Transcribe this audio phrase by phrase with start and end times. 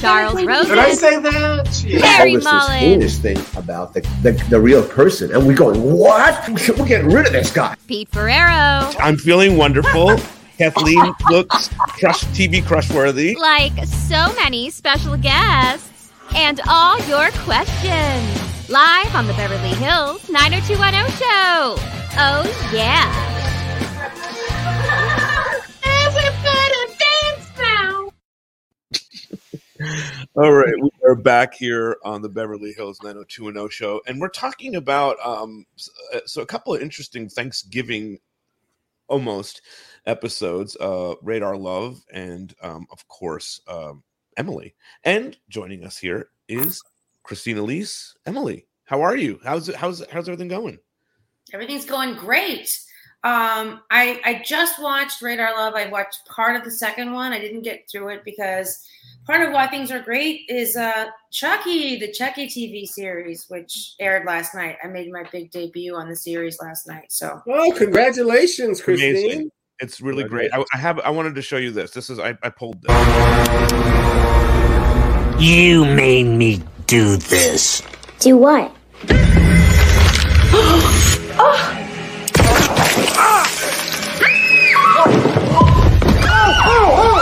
[0.00, 0.70] Charles Rosin.
[0.70, 1.84] Did I say that?
[1.84, 2.06] Yeah.
[2.06, 2.80] Harry all this, this Mullins.
[2.80, 5.32] heinous thing about the, the, the real person.
[5.34, 6.48] And we're going, what?
[6.78, 7.76] We're getting rid of this guy.
[7.86, 8.90] Pete Ferrero.
[8.98, 10.16] I'm feeling wonderful.
[10.58, 11.68] Kathleen looks
[11.98, 13.34] crush TV crush worthy.
[13.36, 21.10] like so many special guests and all your questions live on the Beverly Hills 90210
[21.18, 21.74] show.
[22.14, 23.41] Oh, yeah.
[30.34, 34.76] All right, we are back here on the Beverly Hills 90210 show, and we're talking
[34.76, 35.64] about um,
[36.14, 38.18] uh, so a couple of interesting Thanksgiving
[39.08, 39.62] almost
[40.06, 40.76] episodes.
[40.76, 44.02] Uh, Radar Love, and um, of course um,
[44.36, 44.74] Emily.
[45.04, 46.80] And joining us here is
[47.22, 48.14] Christine Elise.
[48.26, 49.40] Emily, how are you?
[49.42, 49.76] How's it?
[49.76, 50.78] How's how's everything going?
[51.52, 52.68] Everything's going great.
[53.24, 55.74] Um, I I just watched Radar Love.
[55.74, 57.32] I watched part of the second one.
[57.32, 58.86] I didn't get through it because
[59.26, 64.26] part of why things are great is uh, Chucky, the Chucky TV series, which aired
[64.26, 64.76] last night.
[64.82, 67.10] I made my big debut on the series last night.
[67.10, 69.10] So Oh, congratulations, Christine.
[69.10, 69.50] Amazing.
[69.80, 70.52] It's really great.
[70.52, 71.00] I, I have.
[71.00, 71.90] I wanted to show you this.
[71.90, 72.20] This is.
[72.20, 72.92] I, I pulled this.
[75.42, 77.82] You made me do this.
[78.20, 78.72] Do what?
[86.84, 87.21] Fuck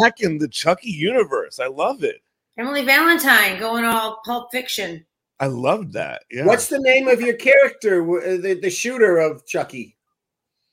[0.00, 1.58] Back in the Chucky universe.
[1.58, 2.20] I love it.
[2.58, 5.04] Emily Valentine going all Pulp Fiction.
[5.40, 6.24] I loved that.
[6.30, 6.44] Yeah.
[6.46, 8.04] What's the name of your character,
[8.38, 9.96] the, the shooter of Chucky?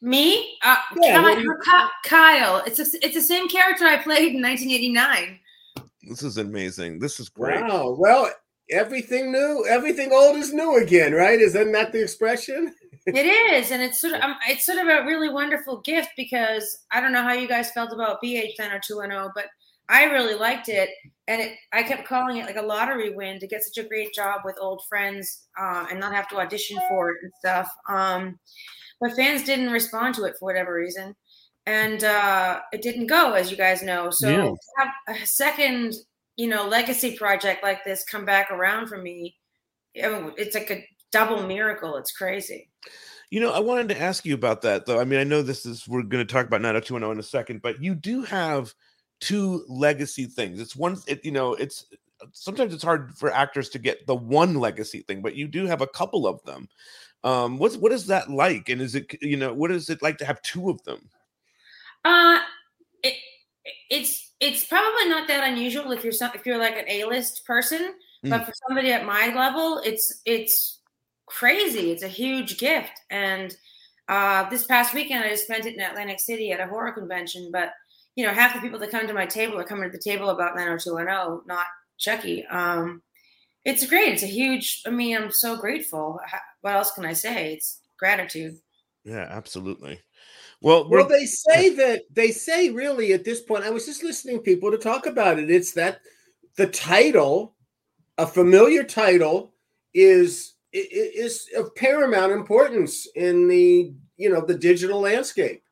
[0.01, 1.57] Me, uh, Yeah, Ky- what do you-
[2.03, 2.63] Kyle.
[2.65, 5.39] It's a, it's the same character I played in 1989.
[6.07, 6.99] This is amazing.
[6.99, 7.61] This is great.
[7.61, 7.95] Wow.
[7.97, 8.31] Well,
[8.71, 11.39] everything new, everything old is new again, right?
[11.39, 12.73] Isn't that the expression?
[13.07, 16.85] It is, and it's sort of um, it's sort of a really wonderful gift because
[16.91, 19.45] I don't know how you guys felt about BH 90210, but
[19.89, 20.89] I really liked it,
[21.27, 24.13] and it, I kept calling it like a lottery win to get such a great
[24.15, 27.69] job with old friends uh, and not have to audition for it and stuff.
[27.87, 28.39] Um,
[28.99, 31.15] but fans didn't respond to it for whatever reason,
[31.67, 34.09] and uh, it didn't go, as you guys know.
[34.09, 34.51] So Yeah.
[34.77, 34.89] have
[35.21, 35.93] a second,
[36.37, 39.35] you know, legacy project like this come back around for me,
[39.93, 41.97] it's like a double miracle.
[41.97, 42.69] It's crazy.
[43.29, 44.99] You know, I wanted to ask you about that though.
[44.99, 47.61] I mean, I know this is we're going to talk about 90210 in a second,
[47.61, 48.73] but you do have
[49.19, 50.59] two legacy things.
[50.59, 51.85] It's one it, you know, it's
[52.31, 55.81] sometimes it's hard for actors to get the one legacy thing, but you do have
[55.81, 56.67] a couple of them.
[57.23, 60.17] Um what's what is that like and is it you know, what is it like
[60.19, 61.09] to have two of them?
[62.03, 62.39] Uh,
[63.01, 63.15] it,
[63.89, 67.93] it's it's probably not that unusual if you're some, if you're like an A-list person,
[68.23, 70.79] but for somebody at my level, it's it's
[71.25, 71.91] crazy.
[71.91, 72.91] It's a huge gift.
[73.09, 73.55] And
[74.07, 77.49] uh, this past weekend, I just spent it in Atlantic City at a horror convention.
[77.51, 77.71] But
[78.15, 80.29] you know, half the people that come to my table are coming to the table
[80.29, 81.65] about 90210, not
[81.97, 82.45] Chucky.
[82.45, 83.01] Um,
[83.65, 84.13] it's great.
[84.13, 84.83] It's a huge.
[84.85, 86.19] I mean, I'm so grateful.
[86.61, 87.53] What else can I say?
[87.53, 88.57] It's gratitude.
[89.03, 89.99] Yeah, absolutely.
[90.61, 93.63] Well, Well, they say that they say really at this point.
[93.63, 95.49] I was just listening to people to talk about it.
[95.51, 95.99] It's that
[96.57, 97.55] the title,
[98.17, 99.53] a familiar title,
[99.93, 105.63] is i- i- is of paramount importance in the you know the digital landscape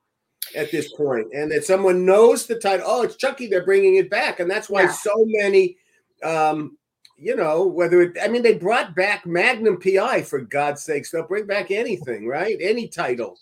[0.55, 2.85] at this point, and that someone knows the title.
[2.87, 3.47] Oh, it's Chucky.
[3.47, 4.91] They're bringing it back, and that's why Yeah.
[4.91, 5.77] so many.
[6.23, 6.77] Um,
[7.17, 11.11] you know whether it, I mean they brought back Magnum PI for God's sakes.
[11.11, 12.57] They'll bring back anything, right?
[12.59, 13.39] Any title.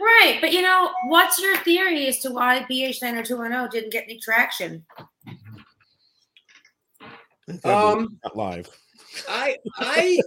[0.00, 4.18] Right, but you know, what's your theory as to why BH 90210 didn't get any
[4.18, 4.84] traction?
[7.64, 8.68] Um, live.
[9.28, 10.20] I I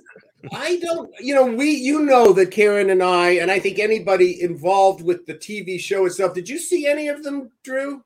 [0.53, 4.41] I don't you know we you know that Karen and I and I think anybody
[4.41, 8.03] involved with the TV show itself did you see any of them Drew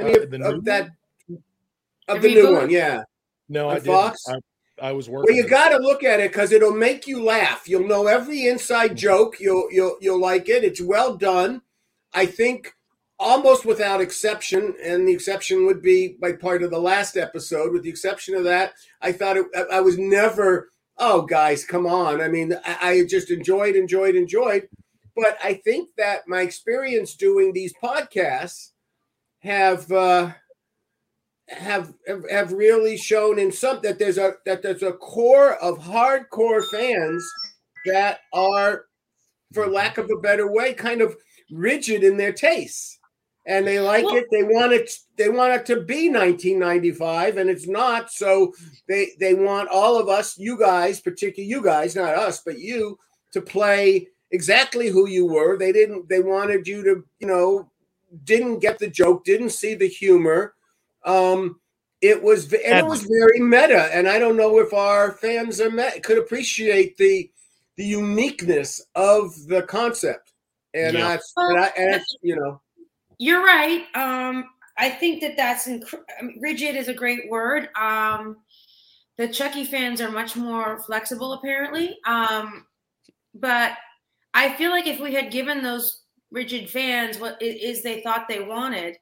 [0.00, 0.90] any Uh, of, the new of that
[2.08, 3.02] of The the new one yeah
[3.48, 3.86] No, On I didn't.
[3.86, 4.24] Fox?
[4.28, 5.32] I, I was working.
[5.34, 8.46] well you got to look at it cuz it'll make you laugh you'll know every
[8.48, 11.62] inside joke you'll you'll you'll like it it's well done
[12.12, 12.74] I think
[13.18, 17.72] almost without exception, and the exception would be like part of the last episode.
[17.72, 20.71] With the exception of that, I thought it, I I was never.
[21.04, 22.20] Oh, guys, come on!
[22.20, 24.68] I mean, I, I just enjoyed, enjoyed, enjoyed.
[25.16, 28.70] But I think that my experience doing these podcasts
[29.40, 30.32] have uh,
[31.48, 31.92] have
[32.30, 37.24] have- really shown in some that there's a that there's a core of hardcore fans
[37.86, 38.86] that are,
[39.54, 41.16] for lack of a better way, kind of
[41.50, 42.98] rigid in their tastes,
[43.46, 44.26] and they like Well- it.
[44.30, 44.90] They want it.
[45.16, 48.10] They want it to be 1995, and it's not.
[48.12, 48.52] So
[48.88, 52.98] they they want all of us, you guys, particularly you guys, not us, but you,
[53.32, 55.56] to play exactly who you were.
[55.58, 56.08] They didn't.
[56.08, 57.70] They wanted you to, you know,
[58.24, 60.54] didn't get the joke, didn't see the humor.
[61.04, 61.60] Um,
[62.00, 65.60] it was v- and it was very meta, and I don't know if our fans
[65.60, 67.28] are met, could appreciate the
[67.76, 70.32] the uniqueness of the concept.
[70.74, 71.08] And Yeah.
[71.08, 72.60] I, and I, and I- you know,
[73.18, 73.84] You're right.
[73.94, 74.46] Um,
[74.78, 76.00] I think that that's inc-
[76.40, 77.68] rigid is a great word.
[77.76, 78.38] Um,
[79.18, 81.98] the Chucky fans are much more flexible, apparently.
[82.06, 82.66] Um,
[83.34, 83.72] but
[84.34, 88.26] I feel like if we had given those rigid fans what it is they thought
[88.28, 88.96] they wanted,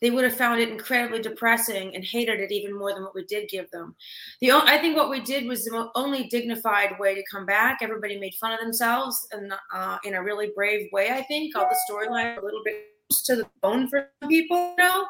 [0.00, 3.24] they would have found it incredibly depressing and hated it even more than what we
[3.26, 3.94] did give them.
[4.40, 7.80] The I think what we did was the only dignified way to come back.
[7.82, 11.10] Everybody made fun of themselves and uh, in a really brave way.
[11.10, 15.06] I think all the storyline a little bit to the bone for people, you know,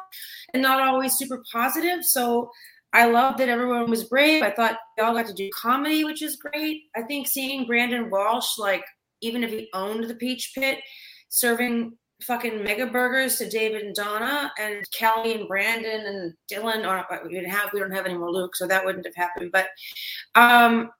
[0.54, 2.04] and not always super positive.
[2.04, 2.50] So
[2.92, 4.42] I love that everyone was brave.
[4.42, 6.82] I thought they all got to do comedy, which is great.
[6.96, 8.84] I think seeing Brandon Walsh, like
[9.20, 10.78] even if he owned the Peach Pit,
[11.28, 17.06] serving fucking mega burgers to David and Donna and Kelly and Brandon and Dylan, or
[17.24, 19.52] we didn't have we don't have any more Luke, so that wouldn't have happened.
[19.52, 19.68] But
[20.34, 20.90] um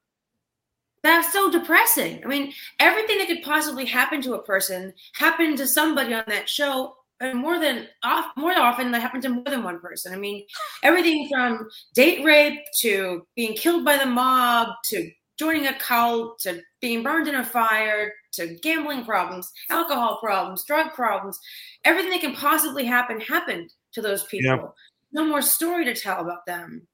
[1.03, 2.23] that's so depressing.
[2.25, 6.49] I mean, everything that could possibly happen to a person happened to somebody on that
[6.49, 10.13] show, and more than off, more often that happened to more than one person.
[10.13, 10.45] I mean,
[10.83, 16.61] everything from date rape to being killed by the mob to joining a cult to
[16.83, 21.39] being burned in a fire to gambling problems, alcohol problems, drug problems,
[21.85, 24.51] everything that can possibly happen happened to those people.
[24.51, 24.69] Yeah.
[25.13, 26.87] No more story to tell about them.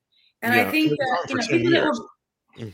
[0.43, 2.07] And Yeah, I think that you know, for 10 people that were.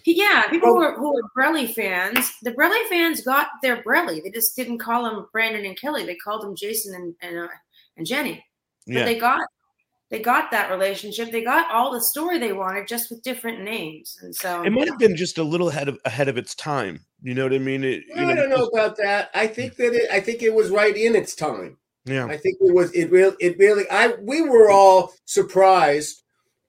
[0.05, 4.23] Yeah, people Well- who are, who are Brelly fans, the Brelly fans got their Brelly.
[4.23, 6.05] They just didn't call them Brandon and Kelly.
[6.05, 7.49] They called them Jason and and, uh,
[7.97, 8.45] and Jenny.
[8.87, 9.05] But Yeah.
[9.05, 9.41] they got
[10.11, 11.31] they got that relationship.
[11.33, 14.19] They got all the story they wanted, just with different names.
[14.21, 17.01] And so It might have been just a little ahead of ahead of its time.
[17.23, 17.83] You know what I mean?
[17.83, 19.31] It, you I don't know about that.
[19.35, 21.79] I think that it, I think it was right in its time.
[22.05, 22.27] Yeah.
[22.27, 26.22] I think it was it real it really I we were all surprised,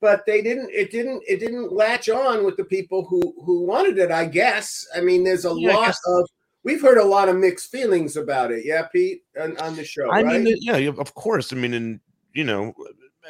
[0.04, 3.98] but they didn't it didn't it didn't latch on with the people who who wanted
[3.98, 4.86] it, I guess.
[4.94, 6.30] I mean there's a Yeah, lot of
[6.64, 8.66] we've heard a lot of mixed feelings about it.
[8.66, 10.44] Yeah, Pete, on, on the show, I right?
[10.44, 11.54] mean, yeah, of course.
[11.54, 12.02] I mean, and
[12.34, 12.74] you know,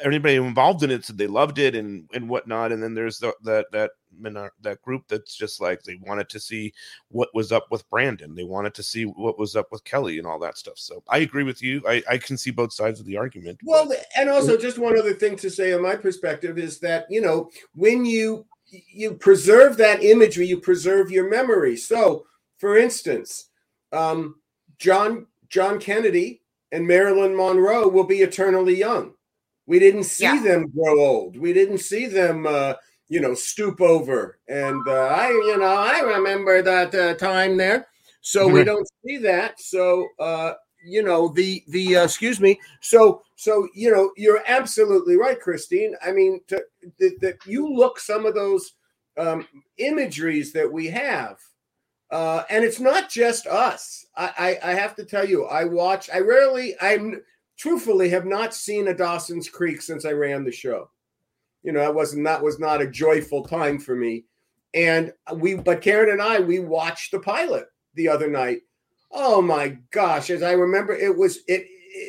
[0.02, 2.72] everybody involved in it said they loved it and and whatnot.
[2.72, 6.72] And then there's the, that that that group that's just like they wanted to see
[7.08, 8.34] what was up with Brandon.
[8.34, 10.78] They wanted to see what was up with Kelly and all that stuff.
[10.78, 11.82] So I agree with you.
[11.86, 13.60] I I can see both sides of the argument.
[13.62, 17.06] but- Well, and also just one other thing to say on my perspective is that
[17.10, 21.76] you know when you you preserve that imagery, you preserve your memory.
[21.76, 22.26] So,
[22.56, 23.50] for instance,
[23.92, 24.36] um,
[24.78, 29.14] John John Kennedy and Marilyn Monroe will be eternally young.
[29.66, 30.42] We didn't see Yeah.
[30.42, 31.36] them grow old.
[31.38, 32.74] We didn't see them, uh,
[33.08, 34.38] you know, stoop over.
[34.48, 37.86] And uh, I, you know, I remember that uh, time there.
[38.20, 38.64] So we Mhm.
[38.64, 39.60] don't see that.
[39.60, 45.16] So uh, you know the the uh, excuse me so so you know you're absolutely
[45.16, 46.40] right christine i mean
[46.98, 48.74] that you look some of those
[49.16, 49.46] um,
[49.78, 51.38] imageries that we have
[52.10, 56.10] uh, and it's not just us I, I i have to tell you i watch
[56.12, 57.22] i rarely i'm
[57.56, 60.90] truthfully have not seen a dawson's creek since i ran the show
[61.64, 64.24] you know that wasn't that was not a joyful time for me
[64.74, 68.60] and we but karen and i we watched the pilot the other night
[69.16, 70.28] Oh my gosh!
[70.28, 71.66] As I remember, it was it.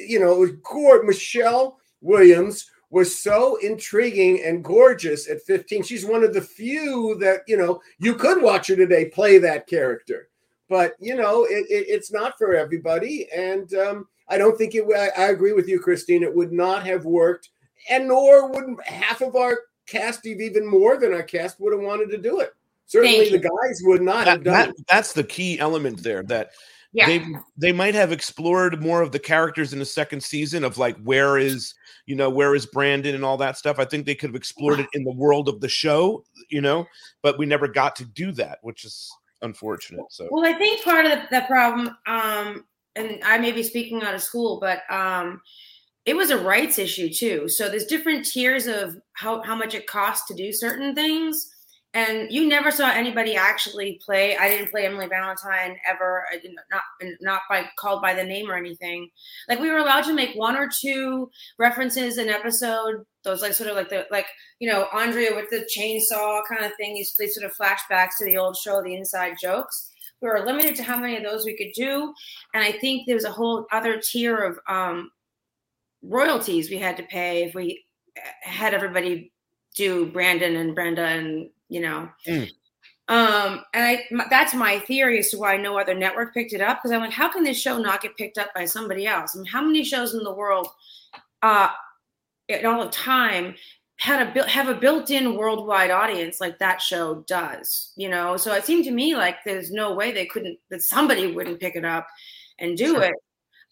[0.10, 1.06] You know, it was gorgeous.
[1.06, 5.84] Michelle Williams was so intriguing and gorgeous at 15.
[5.84, 9.68] She's one of the few that you know you could watch her today play that
[9.68, 10.30] character.
[10.68, 14.86] But you know, it, it, it's not for everybody, and um, I don't think it.
[15.16, 16.24] I agree with you, Christine.
[16.24, 17.50] It would not have worked,
[17.90, 22.10] and nor would half of our cast, even more than our cast, would have wanted
[22.12, 22.54] to do it.
[22.88, 24.86] Certainly, the guys would not that, have done that it.
[24.88, 26.52] that's the key element there that
[26.94, 27.08] yeah.
[27.08, 27.26] they
[27.58, 31.38] they might have explored more of the characters in the second season of like where
[31.38, 31.74] is
[32.06, 34.80] you know where is brandon and all that stuff i think they could have explored
[34.80, 36.86] it in the world of the show you know
[37.24, 39.12] but we never got to do that which is
[39.42, 42.66] unfortunate so Well, I think part of the, the problem, um,
[42.96, 45.42] and I may be speaking out of school, but um,
[46.06, 47.50] it was a rights issue too.
[47.50, 51.52] So there's different tiers of how, how much it costs to do certain things.
[51.96, 54.36] And you never saw anybody actually play.
[54.36, 56.26] I didn't play Emily Valentine ever.
[56.30, 56.84] I did not
[57.22, 59.10] not by called by the name or anything.
[59.48, 63.06] Like we were allowed to make one or two references an episode.
[63.24, 64.26] Those like sort of like the like
[64.60, 66.96] you know Andrea with the chainsaw kind of thing.
[66.96, 69.90] These, these sort of flashbacks to the old show, the inside jokes.
[70.22, 72.14] We were limited to how many of those we could do,
[72.54, 75.12] and I think there was a whole other tier of um,
[76.08, 77.84] royalties we had to pay if we
[78.42, 79.32] had everybody
[79.76, 82.10] do Brandon and Brenda and you know.
[82.28, 82.50] Mm.
[83.08, 86.62] Um, and I m- that's my theory as to why no other network picked it
[86.62, 89.36] up because I'm like, how can this show not get picked up by somebody else?
[89.36, 90.70] I mean, how many shows in the world,
[91.44, 91.70] uh,
[92.48, 93.54] in all of time,
[93.98, 97.92] had a built have a built-in worldwide audience like that show does?
[97.96, 101.32] You know, so it seemed to me like there's no way they couldn't that somebody
[101.32, 102.08] wouldn't pick it up
[102.60, 103.04] and do Sure.
[103.04, 103.14] it.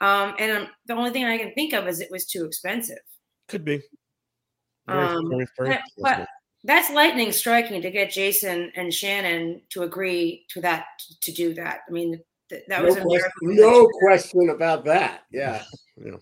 [0.03, 2.99] Um, and um, the only thing I can think of is it was too expensive.
[3.47, 3.81] Could be.
[4.85, 6.27] Very- Um, very- very but, but
[6.65, 10.85] that's lightning striking to get Jason and Shannon to agree to that
[11.21, 11.81] to do that.
[11.87, 15.23] I mean, th- that no, was question, no question about that.
[15.31, 15.63] Yeah.
[16.03, 16.15] Yeah.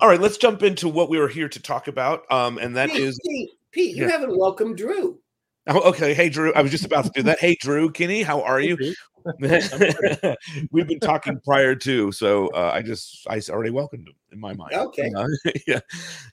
[0.00, 2.30] All right, let's jump into what we were here to talk about.
[2.30, 5.18] Um, and that Pete, is Pete, Pete, you haven't welcomed Drew.
[5.66, 6.14] Oh, okay.
[6.14, 6.52] Hey, Drew.
[6.54, 7.38] I was just about to do that.
[7.38, 8.76] Hey, Drew, Kenny, how are you?
[10.70, 14.52] We've been talking prior to, so uh, I just I already welcomed him in my
[14.52, 14.74] mind.
[14.74, 15.10] Okay.
[15.16, 15.26] Uh,
[15.66, 15.80] yeah.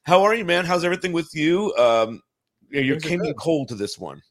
[0.03, 0.65] How are you, man?
[0.65, 1.73] How's everything with you?
[1.75, 2.21] Um,
[2.69, 4.21] you Things came in cold to this one.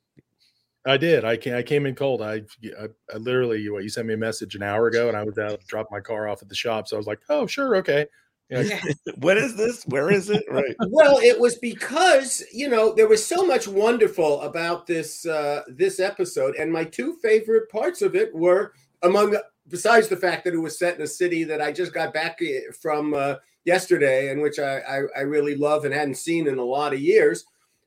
[0.87, 1.25] I did.
[1.25, 1.55] I came.
[1.55, 2.23] I came in cold.
[2.23, 2.43] I,
[2.79, 5.39] I, I literally, what you sent me a message an hour ago, and I was
[5.39, 6.89] out, dropped my car off at the shop.
[6.89, 8.07] So I was like, "Oh, sure, okay."
[8.51, 8.81] Yeah, Yeah.
[9.17, 9.85] What is this?
[9.85, 10.45] Where is it?
[10.51, 10.75] Right.
[10.89, 16.01] Well, it was because you know there was so much wonderful about this uh, this
[16.01, 19.37] episode, and my two favorite parts of it were among
[19.69, 22.39] besides the fact that it was set in a city that I just got back
[22.43, 26.59] eh, from uh, yesterday, and which I, I I really love and hadn't seen in
[26.59, 27.45] a lot of years,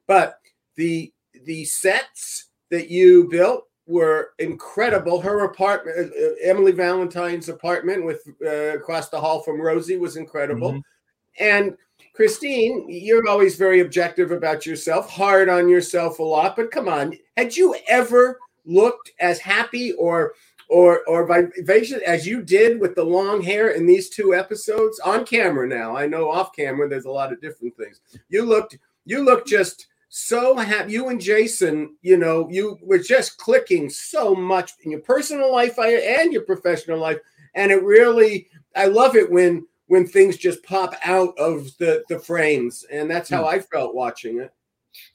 [0.07, 0.39] but
[0.75, 1.11] the
[1.45, 5.19] the sets that you built were incredible.
[5.19, 10.15] Her apartment, uh, uh, Emily Valentine's apartment with uh, across the hall from Rosie was
[10.15, 10.73] incredible.
[10.73, 10.81] Mhm.
[11.39, 11.77] And
[12.13, 17.17] Christine, you're always very objective about yourself, hard on yourself a lot, but come on,
[17.35, 20.33] had you ever looked as happy or
[20.69, 25.25] or or vivacious as you did with the long hair in these two episodes on
[25.25, 25.97] camera now?
[25.97, 27.99] I know off camera there's a lot of different things.
[28.29, 30.91] You looked you looked just so happy.
[30.91, 35.79] You and Jason, you know, you were just clicking so much in your personal life
[35.79, 37.17] and your professional life,
[37.55, 42.19] and it really I love it when when things just pop out of the the
[42.19, 43.55] frames, and that's how hmm.
[43.55, 44.53] I felt watching it.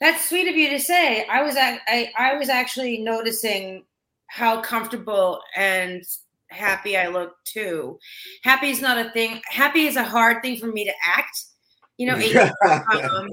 [0.00, 1.24] That's sweet of you to say.
[1.26, 3.84] I was ac- I, I was actually noticing
[4.26, 6.02] how comfortable and
[6.50, 8.00] happy I look too.
[8.42, 9.40] Happy is not a thing.
[9.48, 11.44] Happy is a hard thing for me to act.
[11.98, 12.52] You know, it-
[13.04, 13.28] um,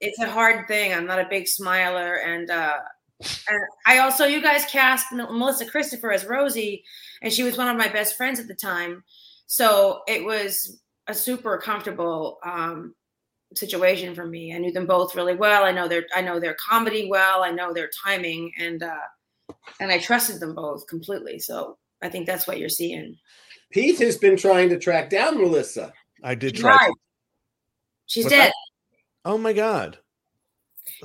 [0.00, 0.92] it's a hard thing.
[0.92, 2.78] I'm not a big smiler, and uh,
[3.20, 6.82] and I also you guys cast Melissa Christopher as Rosie,
[7.22, 9.04] and she was one of my best friends at the time,
[9.46, 12.94] so it was a super comfortable um,
[13.54, 14.54] situation for me.
[14.54, 15.64] I knew them both really well.
[15.64, 17.42] I know their I know their comedy well.
[17.44, 21.38] I know their timing, and uh, and I trusted them both completely.
[21.38, 23.16] So I think that's what you're seeing.
[23.70, 25.92] Pete has been trying to track down Melissa.
[26.22, 26.76] I did try.
[26.78, 26.92] died.
[28.06, 28.46] She's What's dead.
[28.48, 28.54] that?
[29.24, 29.98] Oh my god.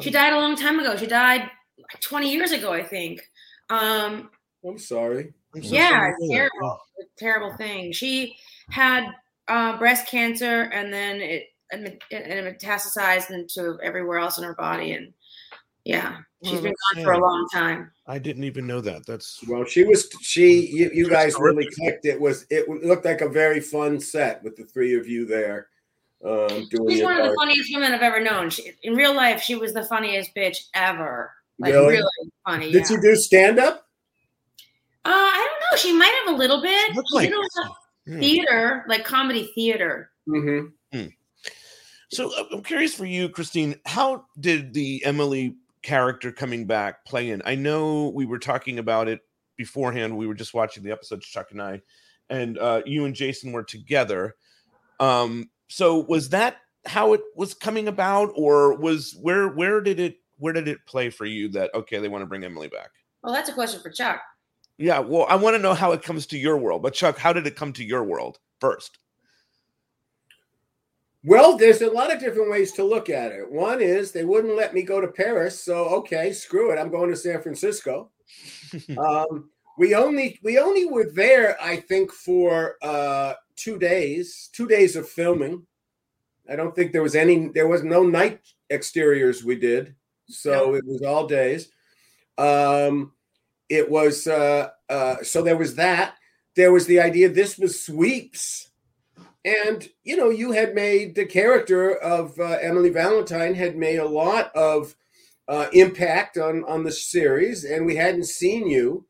[0.02, 0.96] She died a long time ago.
[0.98, 3.22] She died like 20 years ago, I think.
[3.70, 4.30] Um,
[4.66, 5.34] I'm sorry.
[5.56, 6.50] I'm so yeah, sorry to it's hear that.
[6.60, 6.80] terrible.
[6.98, 7.92] It's terrible thing.
[7.92, 8.36] She
[8.70, 9.08] had
[9.48, 14.94] uh, breast cancer, and then it and it metastasized into everywhere else in her body,
[14.94, 15.14] and
[15.86, 17.92] yeah, she's Well, been that's gone for a long time.
[18.06, 19.06] I didn't even know that.
[19.08, 20.68] That's Well, she was she.
[20.68, 22.06] You, you guys really clicked.
[22.06, 25.68] It was it looked like a very fun set with the three of you there
[26.26, 28.50] um, doing She's one of the funniest women I've ever known.
[28.50, 31.34] She, in real life, she was the funniest bitch ever.
[31.60, 31.88] Like Really?
[31.98, 32.72] really, funny.
[32.72, 32.88] Did yeah.
[32.88, 33.86] she do stand up?
[35.06, 35.78] Uh, I don't know.
[35.78, 36.96] She might have a little bit.
[36.96, 37.76] Looked She like did a lot of
[38.08, 38.20] Hmm.
[38.22, 40.10] theater, like comedy theater.
[40.28, 41.06] Mm-hmm.
[42.12, 43.76] So uh, I'm curious for you, Christine.
[43.86, 47.42] How did the Emily character coming back play in?
[47.46, 49.22] I know we were talking about it
[49.58, 50.18] beforehand.
[50.18, 51.82] We were just watching the episodes, Chuck and I,
[52.32, 54.36] and uh, you and Jason were together.
[55.00, 60.18] Um, so was that how it was coming about, or was where where did it
[60.38, 62.90] where did it play for you that okay they want to bring Emily back?
[63.24, 64.22] Well, that's a question for Chuck.
[64.78, 66.82] Yeah, well, I want to know how it comes to your world.
[66.82, 68.98] But Chuck, how did it come to your world first?
[71.24, 73.52] Well, there's a lot of different ways to look at it.
[73.52, 76.80] One is they wouldn't let me go to Paris, so okay, screw it.
[76.80, 78.10] I'm going to San Francisco.
[78.98, 79.50] um,
[79.80, 85.08] we only we only were there, I think, for uh, two days, two days of
[85.08, 85.66] filming.
[86.50, 87.48] I don't think there was any.
[87.48, 89.96] There was no night exteriors we did,
[90.28, 91.70] so it was all days.
[92.38, 93.14] Um,
[93.70, 96.16] it was uh, uh, so there was that.
[96.58, 98.72] There was the idea this was sweeps,
[99.46, 104.08] and you know you had made the character of uh, Emily Valentine had made a
[104.10, 104.94] lot of
[105.48, 109.06] uh, impact on on the series, and we hadn't seen you,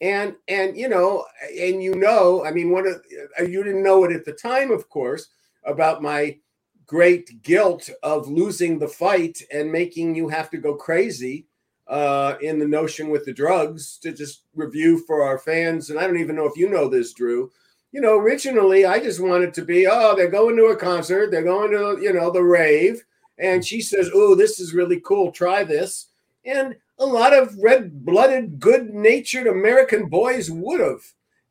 [0.00, 1.26] and and you know
[1.58, 3.02] and you know I mean one of
[3.38, 5.28] uh, you didn't know it at the time, of course,
[5.64, 6.38] about my
[6.86, 11.46] great guilt of losing the fight and making you have to go crazy
[11.86, 15.90] uh, in the notion with the drugs to just review for our fans.
[15.90, 17.50] And I don't even know if you know this, Drew.
[17.92, 21.42] You know, originally I just wanted to be, oh, they're going to a concert, they're
[21.42, 23.04] going to, you know, the rave.
[23.38, 26.06] And she says, oh, this is really cool, try this.
[26.44, 31.00] And a lot of red blooded, good natured American boys would have.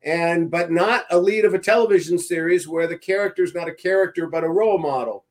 [0.02, 3.74] And but not a lead of a television series where the character is not a
[3.74, 5.24] character but a role model.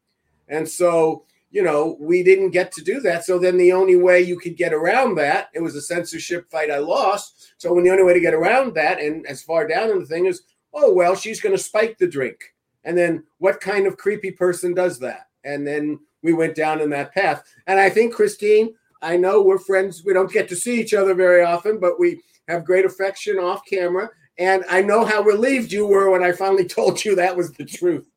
[0.48, 3.26] And so, you know, we didn't get to do that.
[3.26, 6.70] So then the only way you could get around that, it was a censorship fight
[6.70, 7.54] I lost.
[7.58, 10.06] So when the only way to get around that, and as far down in the
[10.06, 12.54] thing is, oh well, she's going to spike the drink.
[12.84, 15.30] And then what kind of creepy person does that?
[15.44, 17.44] And then we went down in that path.
[17.66, 20.04] And I think Christine, I know we're friends.
[20.04, 23.62] We don't get to see each other very often, but we have great affection off
[23.66, 24.10] camera.
[24.38, 27.66] And I know how relieved you were when I finally told you that was the
[27.66, 28.08] truth.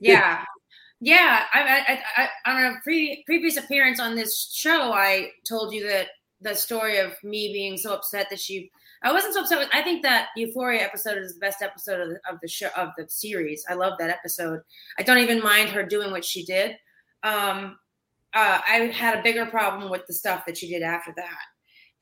[0.00, 0.44] yeah
[1.00, 5.86] yeah I, I, I, on a pre, previous appearance on this show i told you
[5.88, 6.08] that
[6.40, 8.70] the story of me being so upset that she
[9.02, 12.08] i wasn't so upset with i think that euphoria episode is the best episode of
[12.08, 14.60] the, of the show of the series i love that episode
[14.98, 16.76] i don't even mind her doing what she did
[17.22, 17.76] um
[18.34, 21.38] uh, i had a bigger problem with the stuff that she did after that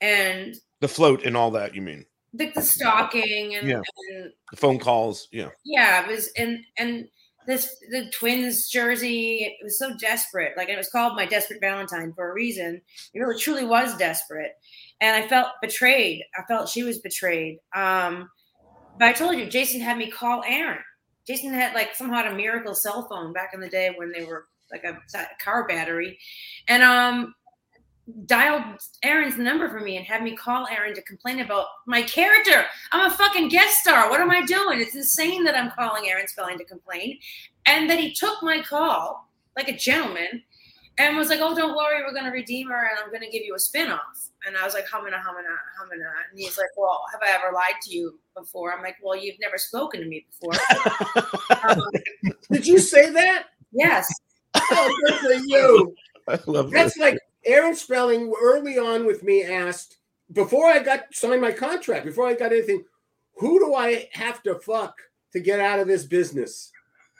[0.01, 2.05] and The float and all that, you mean?
[2.33, 3.81] the, the stalking and, Yeah.
[4.11, 5.49] and The phone calls, yeah.
[5.63, 7.07] yeah, it was and and
[7.45, 9.43] this the twins jersey.
[9.59, 10.53] It was so desperate.
[10.57, 12.81] Like it was called my desperate Valentine for a reason.
[13.13, 14.53] It really truly was desperate,
[15.01, 16.23] and I felt betrayed.
[16.37, 17.57] I felt she was betrayed.
[17.75, 18.29] Um,
[18.97, 20.79] but I told you, Jason had me call Aaron.
[21.27, 24.23] Jason had like somehow had a miracle cell phone back in the day when they
[24.25, 24.97] were like a
[25.41, 26.19] car battery,
[26.67, 27.33] and um
[28.25, 28.63] dialed
[29.03, 32.65] Aaron's number for me and had me call Aaron to complain about my character.
[32.91, 34.09] I'm a fucking guest star.
[34.09, 34.81] What am I doing?
[34.81, 37.17] It's insane that I'm calling Aaron Spelling to complain.
[37.65, 40.43] And that he took my call like a gentleman
[40.97, 43.55] and was like, Oh, don't worry, we're gonna redeem her and I'm gonna give you
[43.55, 44.29] a spin-off.
[44.45, 46.11] And I was like, Humana, humana, humana.
[46.29, 48.73] And he's like, Well, have I ever lied to you before?
[48.73, 50.53] I'm like, Well, you've never spoken to me before.
[51.69, 51.81] um,
[52.51, 53.45] Did you say that?
[53.71, 54.11] yes.
[55.05, 55.95] Good for you.
[56.27, 57.01] I love That's this.
[57.01, 59.97] like Aaron Spelling early on with me asked
[60.31, 62.83] before I got signed my contract, before I got anything,
[63.35, 64.95] who do I have to fuck
[65.33, 66.71] to get out of this business?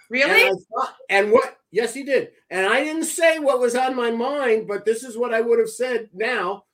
[0.10, 0.48] Really?
[0.48, 1.58] And, thought- and what?
[1.72, 2.30] Yes, he did.
[2.50, 5.60] And I didn't say what was on my mind, but this is what I would
[5.60, 6.66] have said now.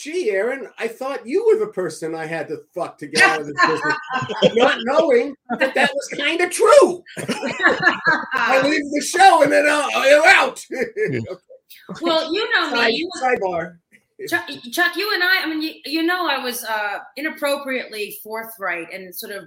[0.00, 3.42] Gee, Aaron, I thought you were the person I had to fuck to get out
[3.42, 3.96] of this business,
[4.56, 7.04] not knowing that that was kind of true.
[8.32, 10.64] I leave the show and then uh, you're out.
[12.00, 12.76] well, you know me.
[12.78, 13.76] Side- You sidebar.
[14.26, 18.92] Chuck, Chuck, you and I, I mean, you, you know, I was uh, inappropriately forthright
[18.94, 19.44] and sort of.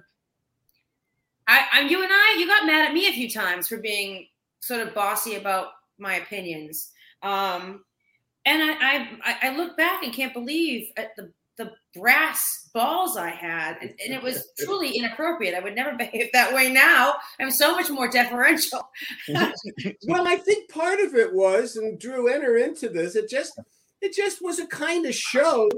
[1.48, 4.28] I, I, you and I, you got mad at me a few times for being
[4.60, 6.92] sort of bossy about my opinions.
[7.24, 7.84] Um,
[8.45, 13.29] and I, I, I look back and can't believe at the the brass balls I
[13.29, 15.56] had, and, and it was truly inappropriate.
[15.56, 17.15] I would never behave that way now.
[17.39, 18.82] I'm so much more deferential.
[20.08, 23.15] well, I think part of it was, and Drew enter into this.
[23.15, 23.60] It just,
[24.01, 25.69] it just was a kind of show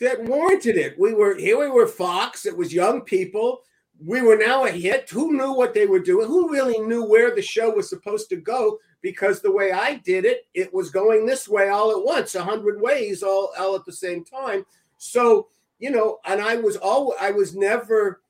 [0.00, 0.98] that warranted it.
[0.98, 1.58] We were here.
[1.58, 2.46] We were Fox.
[2.46, 3.62] It was young people.
[4.04, 5.10] We were now a hit.
[5.10, 6.28] Who knew what they were doing?
[6.28, 8.78] Who really knew where the show was supposed to go?
[9.00, 12.42] Because the way I did it, it was going this way all at once, a
[12.42, 14.64] hundred ways, all all at the same time.
[14.96, 18.20] So you know, and I was all I was never.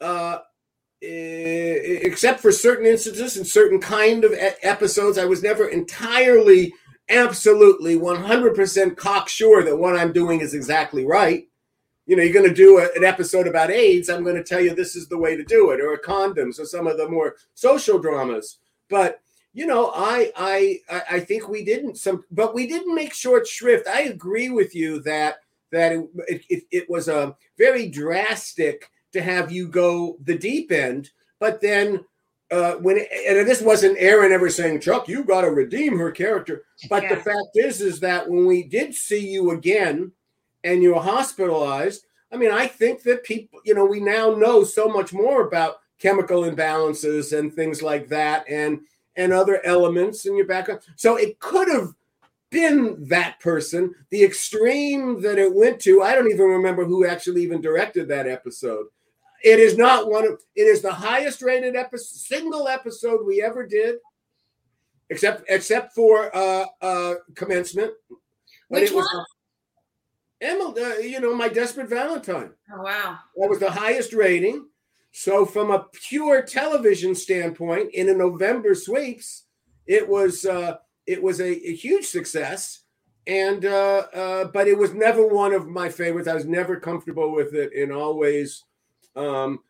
[0.00, 0.38] uh
[1.02, 6.74] except for certain instances and certain kind of episodes, I was never entirely,
[7.08, 11.44] absolutely, 100% cocksure that what I'm doing is exactly right.
[12.06, 14.60] You know, you're going to do a- an episode about AIDS, I'm going to tell
[14.60, 17.36] you this is the way to do it, or condoms, or some of the more
[17.54, 18.58] social dramas.
[18.88, 19.20] But
[19.52, 23.88] you know, I I I think we didn't some, but we didn't make short shrift.
[23.88, 25.40] I agree with you that
[25.72, 31.10] that it, it, it was a very drastic to have you go the deep end,
[31.38, 32.04] but then
[32.50, 36.64] uh, when and this wasn't Aaron ever saying, Chuck, you got to redeem her character.
[36.88, 40.12] But the fact is, is that when we did see you again,
[40.64, 44.64] and you were hospitalized, I mean, I think that people, you know, we now know
[44.64, 48.80] so much more about chemical imbalances and things like that, and
[49.20, 50.80] and other elements in your background.
[50.96, 51.92] So it could have
[52.50, 53.94] been that person.
[54.10, 58.26] The extreme that it went to, I don't even remember who actually even directed that
[58.26, 58.86] episode.
[59.44, 60.40] It is not one of.
[60.54, 63.96] It is the highest rated episode, single episode we ever did,
[65.08, 67.92] except except for uh uh commencement.
[68.68, 69.24] But Which it was one?
[70.42, 72.50] Emily, uh, you know, my desperate Valentine.
[72.72, 73.18] Oh wow.
[73.36, 74.66] That was the highest rating.
[75.12, 79.44] So, from a pure television standpoint, in a November sweeps,
[79.86, 82.82] it was uh, it was a, a huge success,
[83.26, 86.28] and uh, uh, but it was never one of my favorites.
[86.28, 88.64] I was never comfortable with it, and always
[89.16, 89.60] um,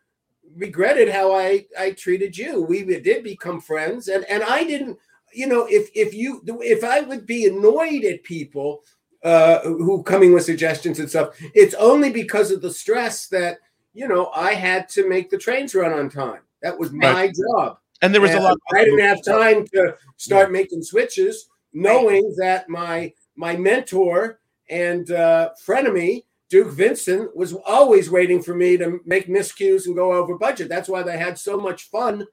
[0.55, 2.61] regretted how I I treated you.
[2.61, 4.97] We did become friends, and and I didn't.
[5.33, 8.83] You know, if if you if I would be annoyed at people
[9.23, 13.57] uh, who coming with suggestions and stuff, it's only because of the stress that
[13.93, 16.41] you know I had to make the trains run on time.
[16.61, 17.35] That was my Right.
[17.35, 17.77] job.
[18.01, 18.57] And there was a And lot.
[18.73, 25.51] I didn't have time to start making switches, knowing that my my mentor and uh,
[25.65, 30.67] frenemy Duke Vincent was always waiting for me to make miscues and go over budget.
[30.67, 32.27] That's why they had so much fun.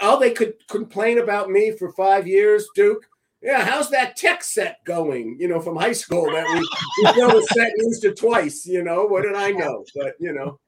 [0.00, 3.06] All they could complain about me for five years, Duke.
[3.42, 5.36] Yeah, how's that tech set going?
[5.40, 6.60] You know, from high school that we
[7.04, 8.64] we built a set used it twice.
[8.66, 9.84] You know, what did I know?
[9.96, 10.60] But you know,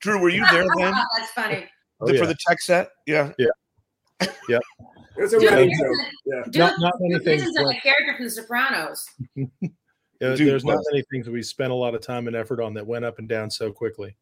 [0.00, 1.66] Drew, were you there then That's funny.
[2.00, 2.20] Oh, The- yeah.
[2.20, 2.90] for the tech set?
[3.06, 3.32] Yeah.
[3.38, 3.46] yeah,
[4.48, 4.58] yeah.
[5.16, 6.08] it's a Dude, running Vincent- joke.
[6.26, 6.42] Yeah.
[6.46, 9.10] Dude, Not- not many Dude things Vincent's like a uh, character from The Sopranos.
[10.20, 12.74] There- Dude, there's not many things we spent a lot of time and effort on
[12.74, 14.16] that went up and down so quickly.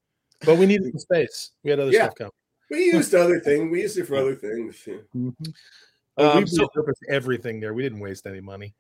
[0.47, 1.51] But we needed the space.
[1.63, 2.05] We had other Yeah.
[2.07, 2.33] stuff coming.
[2.71, 3.71] We used other things.
[3.71, 4.83] We used it for other things.
[4.87, 4.95] yeah.
[5.15, 5.51] Mm-hmm.
[6.17, 6.69] But Um, we so-
[7.09, 7.75] everything there.
[7.75, 8.75] We didn't waste any money.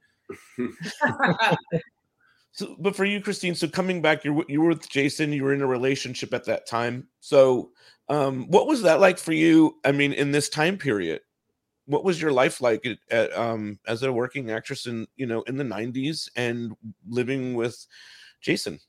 [2.52, 5.32] So, but for you, Christine, so coming back, you you were with Jason.
[5.32, 7.06] You were in a relationship at that time.
[7.20, 7.70] So,
[8.08, 9.78] um, what was that like for you?
[9.84, 11.20] I mean, in this time period,
[11.86, 15.42] what was your life like at, at, um, as a working actress in you know
[15.42, 16.74] in the '90s and
[17.08, 17.86] living with
[18.40, 18.80] Jason?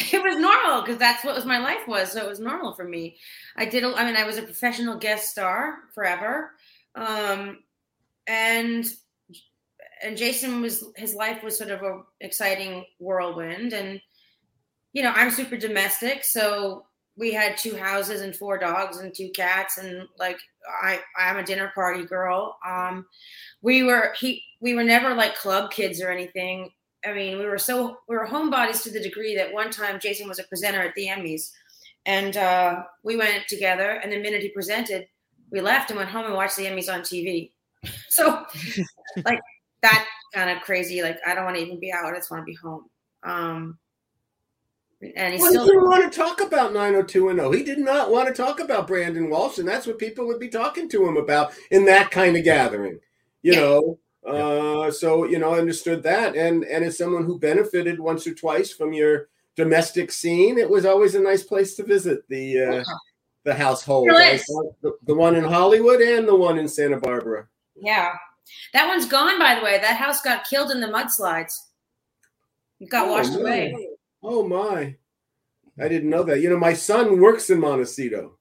[0.12, 2.12] it was normal because that's what was my life was.
[2.12, 3.16] So it was normal for me.
[3.56, 3.84] I did.
[3.84, 6.52] I mean, I was a professional guest star forever,
[6.94, 7.58] um,
[8.26, 8.86] and
[10.02, 14.00] and Jason was his life was sort of a exciting whirlwind, and
[14.92, 16.86] you know I'm super domestic, so
[17.16, 20.38] we had two houses and four dogs and two cats, and like
[20.82, 22.58] I I'm a dinner party girl.
[22.66, 23.06] Um,
[23.62, 26.70] we were he we were never like club kids or anything.
[27.04, 30.28] I mean, we were so we were homebodies to the degree that one time Jason
[30.28, 31.50] was a presenter at the Emmys,
[32.06, 34.00] and uh, we went together.
[34.02, 35.06] And the minute he presented,
[35.50, 37.52] we left and went home and watched the Emmys on TV.
[38.10, 38.44] So,
[39.24, 39.40] like
[39.82, 41.02] that kind of crazy.
[41.02, 42.04] Like I don't want to even be out.
[42.04, 42.84] I just want to be home.
[43.22, 43.78] Um,
[45.16, 47.58] and he's Well, he still didn't want to talk about 90210.
[47.58, 50.48] He did not want to talk about Brandon Walsh, and that's what people would be
[50.48, 53.00] talking to him about in that kind of gathering.
[53.42, 53.60] You Yeah.
[53.60, 58.26] know, uh, so you know, I understood that, and and as someone who benefited once
[58.26, 62.60] or twice from your domestic scene, it was always a nice place to visit the
[62.60, 62.84] uh,
[63.44, 64.08] the household.
[64.10, 64.44] Still I is.
[64.44, 67.46] thought The, the one in Hollywood and the one in Santa Barbara.
[67.76, 68.12] yeah.
[68.72, 69.78] That one's gone, by the way.
[69.78, 71.54] That house got killed in the mudslides.
[72.80, 73.88] It got Oh, washed away.
[74.24, 74.96] Oh my.
[75.78, 76.40] I didn't know that.
[76.40, 78.38] You know, my son works in Montecito.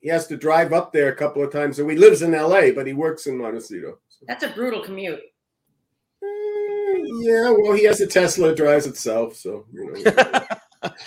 [0.00, 1.76] He has to drive up there a couple of times.
[1.76, 3.98] So he lives in LA, but he works in Montecito.
[4.26, 5.20] That's a brutal commute.
[6.22, 9.36] Mm, Yeah, well, he has a Tesla, it drives itself.
[9.36, 10.90] So, you know.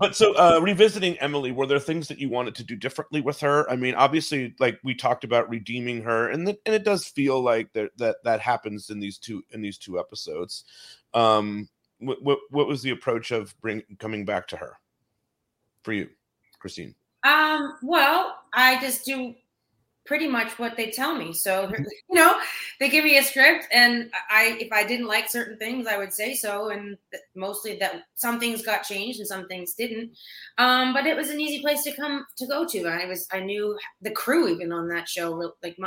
[0.00, 3.38] But so uh revisiting Emily, were there things that you wanted to do differently with
[3.40, 3.70] her?
[3.70, 7.40] I mean, obviously, like we talked about redeeming her, and the, and it does feel
[7.40, 10.64] like that that that happens in these two in these two episodes.
[11.12, 14.78] Um, what what, what was the approach of bring coming back to her
[15.82, 16.08] for you,
[16.58, 16.94] Christine?
[17.24, 19.34] Um, well, I just do
[20.06, 21.32] pretty much what they tell me.
[21.32, 21.70] So,
[22.08, 22.34] you know,
[22.80, 26.12] they give me a script and I if I didn't like certain things, I would
[26.12, 26.96] say so and
[27.36, 30.10] mostly that some things got changed and some things didn't.
[30.58, 32.86] Um, but it was an easy place to come to go to.
[32.86, 35.78] I was I knew the crew even on that show like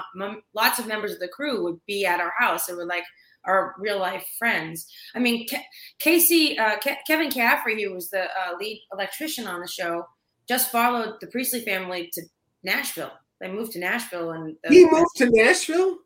[0.54, 2.68] lots of members of the crew would be at our house.
[2.68, 3.04] They were like
[3.46, 4.88] our real life friends.
[5.16, 5.66] I mean, Ke-
[6.00, 10.06] Casey, uh, Ke- Kevin Caffrey, who was the uh, lead electrician on the show,
[10.48, 12.22] just followed the Priestley family to
[12.64, 13.12] Nashville.
[13.42, 15.98] They moved to Nashville, and the- he moved to Nashville?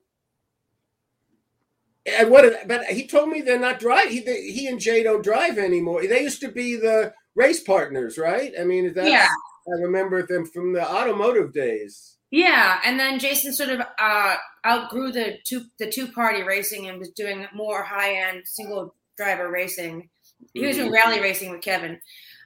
[2.06, 2.68] And what?
[2.68, 4.10] But he told me they're not drive.
[4.10, 6.08] He, they, he and Jay don't drive anymore.
[6.08, 8.54] They used to be the race partners, right?
[8.60, 9.28] I mean, that's, Yeah.
[9.68, 12.16] I remember them from the automotive days.
[12.32, 12.80] yeah.
[12.86, 17.10] And then Jason sort of uh, outgrew the two the two party racing and was
[17.10, 20.10] doing more high end single driver racing.
[20.54, 22.00] He was doing rally racing with Kevin.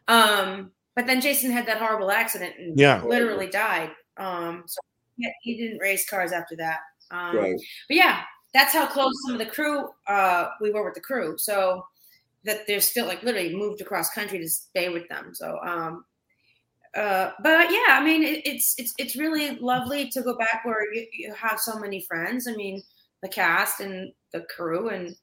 [0.07, 3.03] Um, but then Jason had that horrible accident and Yeah.
[3.03, 3.91] literally died.
[4.17, 4.79] Um, so
[5.41, 6.79] he didn't race cars after that.
[7.11, 7.55] Um, Right.
[7.87, 8.23] But yeah,
[8.53, 11.37] that's how close some of the crew uh, we were with the crew.
[11.37, 11.85] So
[12.43, 15.33] that they're still like literally moved across country to stay with them.
[15.33, 16.05] So um,
[16.95, 20.93] uh, but yeah, I mean, it, it's it's it's really lovely to go back where
[20.93, 22.47] you, you have so many friends.
[22.47, 22.81] I mean,
[23.21, 25.15] the cast and the crew, and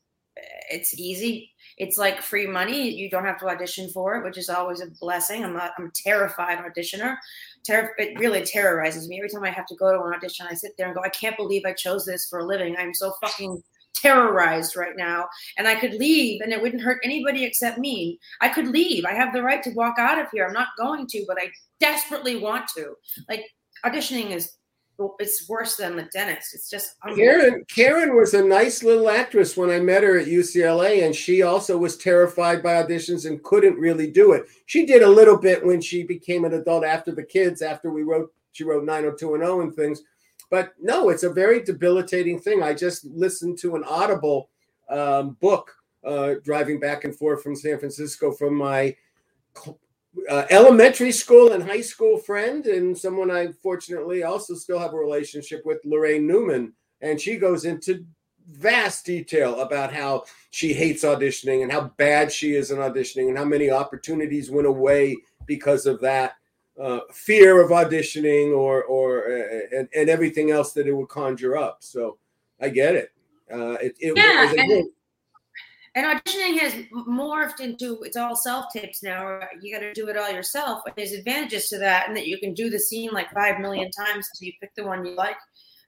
[0.70, 1.52] it's easy.
[1.76, 2.90] It's like free money.
[2.90, 5.44] You don't have to audition for it, which is always a blessing.
[5.44, 5.72] I'm not.
[5.78, 7.16] I'm a terrified auditioner.
[7.64, 7.92] Terror.
[7.98, 10.46] It really terrorizes me every time I have to go to an audition.
[10.48, 12.76] I sit there and go, I can't believe I chose this for a living.
[12.78, 13.62] I'm so fucking
[13.94, 18.48] terrorized right now and i could leave and it wouldn't hurt anybody except me i
[18.48, 21.24] could leave i have the right to walk out of here i'm not going to
[21.26, 22.94] but i desperately want to
[23.28, 23.44] like
[23.84, 24.57] auditioning is
[25.20, 29.70] it's worse than the dentist it's just Karen Karen was a nice little actress when
[29.70, 34.10] I met her at UCLA, and she also was terrified by auditions and couldn't really
[34.10, 34.46] do it.
[34.66, 38.02] She did a little bit when she became an adult after the kids, after we
[38.02, 40.02] wrote she wrote 90210 and things.
[40.50, 42.62] But no, it's a very debilitating thing.
[42.62, 44.48] I just listened to an Audible
[44.88, 48.96] um, book uh, driving back and forth from San Francisco from my
[50.28, 54.98] uh, elementary school and high school friend, and someone I fortunately also still have a
[54.98, 56.72] relationship with, Laraine Newman.
[57.00, 58.04] And she goes into
[58.50, 63.38] vast detail about how she hates auditioning and how bad she is in auditioning and
[63.38, 66.34] how many opportunities went away because of that
[66.80, 71.56] uh, fear of auditioning or or uh, and, and everything else that it would conjure
[71.56, 71.78] up.
[71.80, 72.18] So
[72.60, 73.12] I get it.
[73.52, 74.84] Uh, it, it Yeah, a
[76.06, 79.40] and- auditioning has morphed into it's all self tapes now.
[79.60, 80.82] You got to do it all yourself.
[80.96, 84.28] There's advantages to that, and that you can do the scene like five million times
[84.32, 85.36] until you pick the one you like,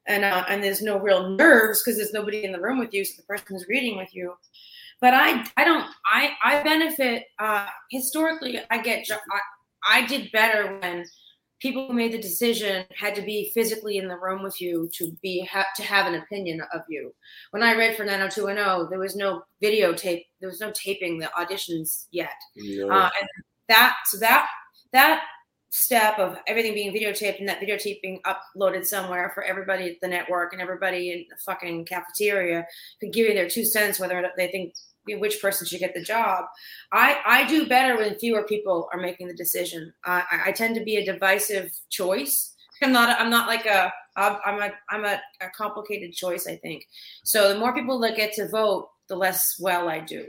[0.07, 3.05] and uh, and there's no real nerves because there's nobody in the room with you,
[3.05, 4.35] so the person is reading with you.
[5.01, 8.61] But I I don't I I benefit uh, historically.
[8.71, 11.05] I get I, I did better when
[11.61, 15.13] people who made the decision had to be physically in the room with you to
[15.23, 17.13] be ha- to have an opinion of you
[17.51, 22.07] when I read for 90210, there was no videotape, there was no taping the auditions
[22.11, 22.31] yet.
[22.91, 23.29] Uh, and
[23.69, 24.49] that, so that,
[24.93, 25.23] that
[25.71, 30.09] step of everything being videotaped and that videotape being uploaded somewhere for everybody at the
[30.09, 32.67] network and everybody in the fucking cafeteria
[32.99, 34.75] could give you their two cents whether or not they think
[35.07, 36.45] which person should get the job.
[36.93, 39.93] I, I do better when fewer people are making the decision.
[40.05, 42.55] I, I- tend to be a divisive choice.
[42.83, 43.21] I'm not.
[43.21, 43.93] I'm not like a.
[44.17, 44.71] I'm a.
[44.89, 46.47] I'm a, a complicated choice.
[46.47, 46.87] I think.
[47.25, 50.27] So the more people that get to vote, the less well I do.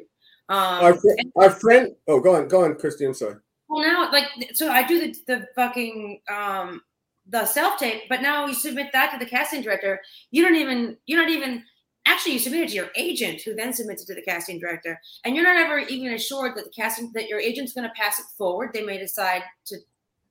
[0.49, 1.07] Um, our, fr-
[1.37, 1.95] our friend.
[2.09, 3.05] Oh, go on, go on, Christy.
[3.05, 3.35] I'm sorry.
[3.69, 6.81] well, now, like, so I do the, the fucking um
[7.29, 10.01] the self tape, but now you submit that to the casting director.
[10.31, 10.97] You don't even.
[11.05, 11.63] You're not even.
[12.11, 14.99] Actually, you submit it to your agent, who then submits it to the casting director,
[15.23, 18.19] and you're not ever even assured that the casting that your agent's going to pass
[18.19, 18.71] it forward.
[18.73, 19.77] They may decide to,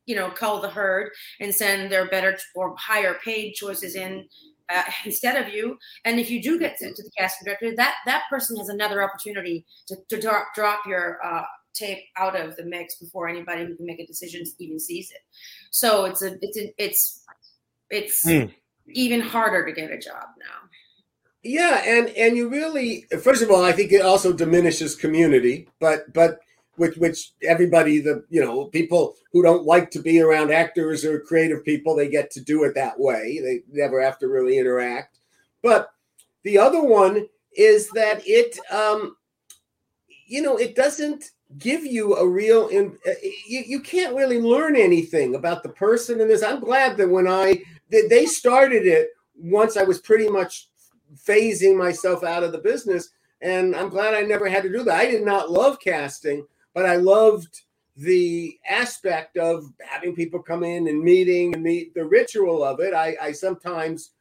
[0.07, 4.29] you know, cull the herd and send their better or higher paid choices in
[4.69, 5.79] uh, instead of you.
[6.05, 9.03] And if you do get sent to the casting director, that that person has another
[9.03, 13.77] opportunity to, to drop drop your uh, tape out of the mix before anybody who
[13.77, 15.23] can make a decision even sees it.
[15.71, 17.25] So it's a it's a, it's
[17.91, 18.47] it's Hmm.
[18.95, 20.69] even harder to get a job now.
[21.43, 26.13] Yeah, and and you really first of all, I think it also diminishes community, but
[26.13, 26.41] but
[26.77, 31.21] which which everybody the you know people who don't like to be around actors or
[31.21, 33.41] creative people, they get to do it that way.
[33.43, 35.19] They never have to really interact.
[35.63, 35.91] But
[36.43, 37.27] the other one
[37.57, 39.17] is that it um
[40.27, 43.13] you know it doesn't give you a real in, uh,
[43.47, 47.27] you, you can't really learn anything about the person in this i'm glad that when
[47.27, 50.70] i they started it once i was pretty much
[51.17, 53.11] phasing myself out of the business
[53.43, 55.01] and i'm glad i never had to do that.
[55.01, 57.63] I did not love casting but i loved
[57.97, 62.95] the aspect of having people come in and meeting and meet the ritual of it.
[62.95, 64.13] I, I sometimes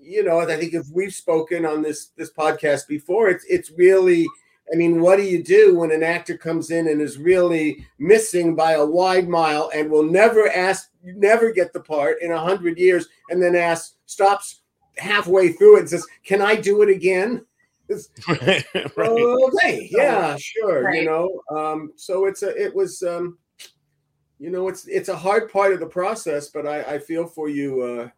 [0.00, 4.26] you know i think if we've spoken on this this podcast before it's it's really
[4.72, 8.54] I mean, what do you do when an actor comes in and is really missing
[8.54, 12.78] by a wide mile and will never ask, never get the part in a hundred
[12.78, 14.62] years, and then asks, stops
[14.98, 17.44] halfway through it and says, "Can I do it again?"
[18.28, 18.94] Right, right.
[18.96, 20.84] Okay, yeah, sure.
[20.84, 21.02] Right.
[21.02, 23.38] You know, um, so it's a, it was, um,
[24.38, 27.48] you know, it's it's a hard part of the process, but I, I feel for
[27.48, 27.82] you.
[27.82, 28.08] Uh,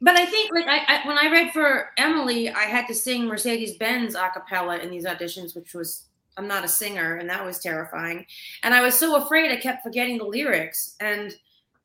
[0.00, 3.26] But I think like I, I when I read for Emily, I had to sing
[3.26, 6.04] Mercedes Benz a cappella in these auditions, which was
[6.36, 8.24] I'm not a singer, and that was terrifying.
[8.62, 10.94] And I was so afraid I kept forgetting the lyrics.
[11.00, 11.34] And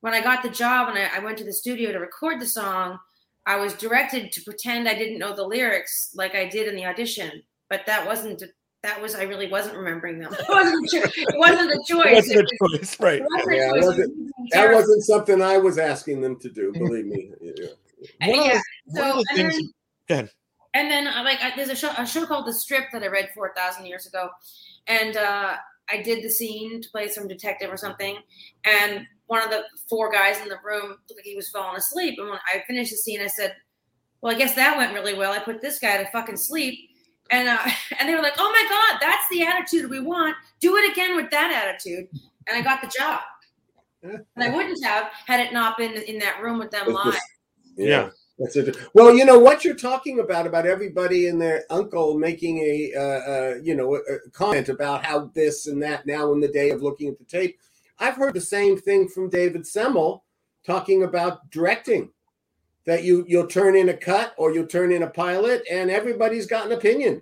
[0.02, 2.46] when I got the job and I, I went to the studio to record the
[2.46, 3.00] song,
[3.46, 6.86] I was directed to pretend I didn't know the lyrics like I did in the
[6.86, 7.44] audition.
[7.70, 8.44] but that wasn't.
[8.84, 10.34] That was I really wasn't remembering them.
[10.40, 12.06] It wasn't, a it wasn't a choice.
[12.06, 13.22] It wasn't It a choice, right?
[13.22, 13.86] was- it wasn't Yeah, it choice.
[13.86, 16.72] wasn't- That wasn't something I was asking them to do.
[16.74, 17.32] Believe me.
[17.42, 17.66] Yeah.
[18.22, 18.56] Yeah.
[18.58, 19.72] of So the and things- then,
[20.10, 20.30] Go ahead.
[20.74, 23.08] and then uh, like I, there's a show a show called The Strip that I
[23.08, 24.30] read four thousand years ago,
[24.88, 25.56] and uh,
[25.90, 28.18] I did the scene to play some detective or something,
[28.66, 32.16] and one of the four guys in the room looked like he was falling asleep,
[32.20, 33.56] and when I finished the scene, I said,
[34.22, 35.32] "Well, I guess that went really well.
[35.32, 36.78] I put this guy to fucking sleep."
[37.32, 37.58] And uh,
[38.00, 40.36] and they were like, "Oh my god, that's the attitude we want.
[40.60, 42.08] Do it again with that attitude."
[42.48, 43.22] And I got the job.
[44.04, 47.14] And I wouldn't have had it not been in that room with them live.
[47.14, 47.26] just-
[47.78, 48.10] Yeah.
[48.40, 48.76] That's it.
[48.94, 53.02] Well, you know what you're talking about about everybody and their uncle making a uh,
[53.02, 56.72] uh, you know a, a comment about how this and that now in the day
[56.72, 57.58] of looking at the tape.
[58.00, 60.24] I've heard the same thing from David Semel
[60.66, 62.10] talking about directing
[62.86, 66.48] that you you'll turn in a cut or you'll turn in a pilot and everybody's
[66.48, 67.22] got an opinion.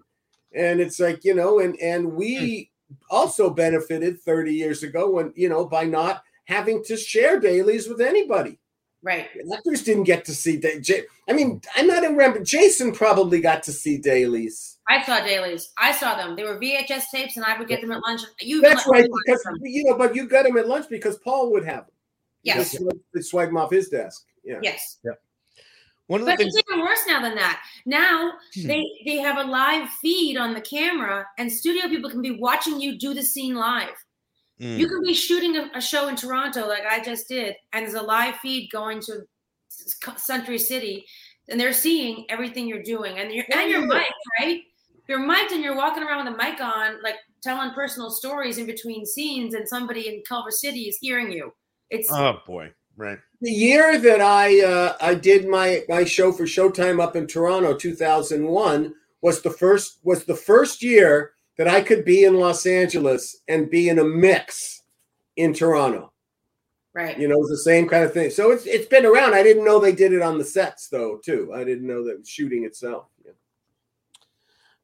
[0.54, 2.96] And it's like, you know, and and we hmm.
[3.10, 8.02] also benefited 30 years ago when, you know, by not having to share dailies with
[8.02, 8.60] anybody.
[9.04, 9.30] Right.
[9.54, 10.58] Actors didn't get to see.
[10.58, 12.44] Da- J- I mean, I'm not in remember.
[12.44, 14.71] Jason probably got to see dailies.
[14.90, 15.72] I saw dailies.
[15.78, 16.36] I saw them.
[16.36, 18.22] They were VHS tapes, and I would get them at lunch.
[18.40, 19.56] You That's right, because them.
[19.62, 21.96] you know, but you got them at lunch because Paul would have them.
[22.44, 24.26] yes, Just swipe- they'd swipe them off his desk.
[24.44, 24.60] Yeah.
[24.64, 24.98] yes.
[25.06, 25.12] Yeah.
[26.08, 26.56] One of the But things.
[26.56, 27.62] it's even worse now than that.
[27.86, 28.68] Now Hmm.
[28.68, 32.82] they they have a live feed on the camera, and studio people can be watching
[32.82, 33.96] you do the scene live.
[34.60, 34.78] Mm.
[34.78, 37.94] You can be shooting a, a show in Toronto, like I just did, and there's
[37.96, 39.22] a live feed going to
[40.18, 41.06] Century City,
[41.48, 44.62] and they're seeing everything you're doing, and you're and you're mic'd, right?
[45.12, 48.66] You're mic'd, and you're walking around with a mic on, like telling personal stories in
[48.66, 51.52] between scenes, and somebody in Culver City is hearing you.
[51.90, 53.20] It's Oh boy, right.
[53.42, 57.76] The year that I uh, I did my my show for Showtime up in Toronto,
[57.76, 63.42] 2001, was the first was the first year that I could be in Los Angeles
[63.50, 64.84] and be in a mix
[65.36, 66.14] in Toronto.
[66.94, 67.20] right.
[67.20, 68.30] You know, it's the same kind of thing.
[68.30, 69.34] So it's it's been around.
[69.34, 71.52] I didn't know they did it on the sets though, too.
[71.54, 73.11] I didn't know that shooting itself.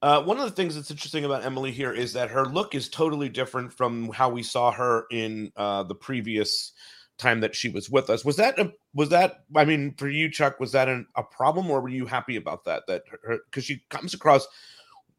[0.01, 2.87] Uh, one of the things that's interesting about Emily here is that her look is
[2.87, 6.73] totally different from how we saw her in uh, the previous
[7.17, 8.23] time that she was with us.
[8.23, 9.43] Was that a, was that?
[9.55, 12.65] I mean, for you, Chuck, was that an, a problem, or were you happy about
[12.65, 12.83] that?
[12.87, 13.03] That
[13.49, 14.47] because she comes across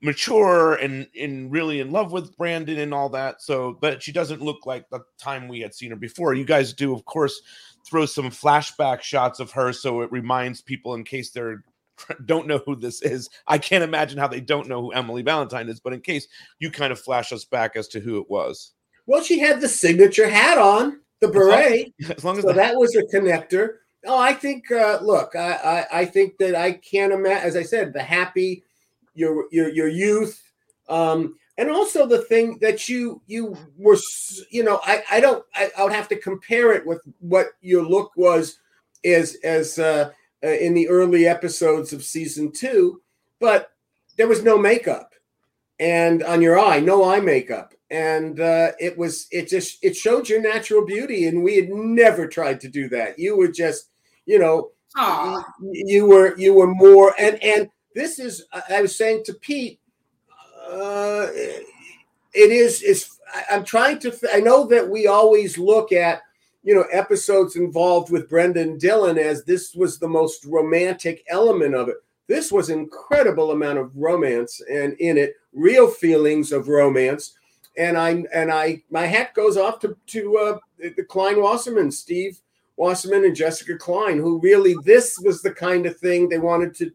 [0.00, 3.42] mature and and really in love with Brandon and all that.
[3.42, 6.34] So, but she doesn't look like the time we had seen her before.
[6.34, 7.40] You guys do, of course,
[7.84, 11.64] throw some flashback shots of her so it reminds people in case they're
[12.26, 13.28] don't know who this is.
[13.46, 16.26] I can't imagine how they don't know who Emily Valentine is, but in case
[16.58, 18.72] you kind of flash us back as to who it was.
[19.06, 21.94] Well, she had the signature hat on, the As long- beret.
[22.16, 23.76] As long as So the, that was a connector.
[24.06, 24.70] Oh, I think.
[24.70, 25.52] Uh, look, I,
[25.92, 27.44] I I think that I can't imagine.
[27.46, 28.62] As I said, the happy,
[29.14, 30.40] your your your youth,
[30.88, 33.96] um, and also the thing that you you were.
[34.50, 35.44] You know, I I don't.
[35.52, 38.58] I, I would have to compare it with what your look was,
[39.04, 40.11] as as uh,
[40.44, 43.03] uh, in the early episodes of season two,
[43.40, 43.70] but
[44.16, 45.14] there was no makeup,
[45.79, 47.74] and on your eye, no eye makeup.
[47.90, 52.27] And uh, it was it just it showed your natural beauty and we had never
[52.27, 53.18] tried to do that.
[53.18, 53.88] You were just
[54.27, 55.42] you know Aw.
[55.61, 59.81] you, were you were more and and this is I- i was saying to pete
[60.70, 63.18] uh, it is is
[63.51, 66.22] i'm trying to i know that we always look at
[66.62, 71.75] you know episodes involved with brenda and dylan as this was the most romantic element
[71.75, 71.97] of it.
[72.29, 77.35] This was incredible amount of romance and in it real feelings of romance.
[77.77, 80.59] And I and I my hat goes off to to uh,
[80.97, 82.40] the Klein Wasserman, Steve
[82.77, 86.90] Wasserman, and Jessica Klein, who really this was the kind of thing they wanted to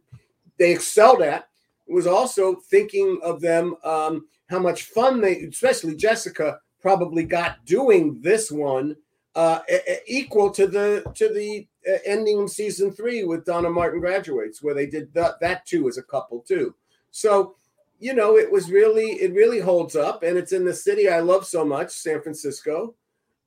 [0.59, 1.47] they excelled at.
[1.87, 7.65] It was also thinking of them um, how much fun they, especially Jessica, probably got
[7.65, 8.95] doing this one
[9.35, 9.59] uh,
[10.05, 14.75] equal to the to the uh, ending of season three with Donna Martin graduates, where
[14.75, 16.75] they did that that too as a couple too.
[17.11, 17.55] So
[18.03, 21.21] you know, it was really, it really holds up, and it's in the city I
[21.21, 22.95] love so much, San Francisco.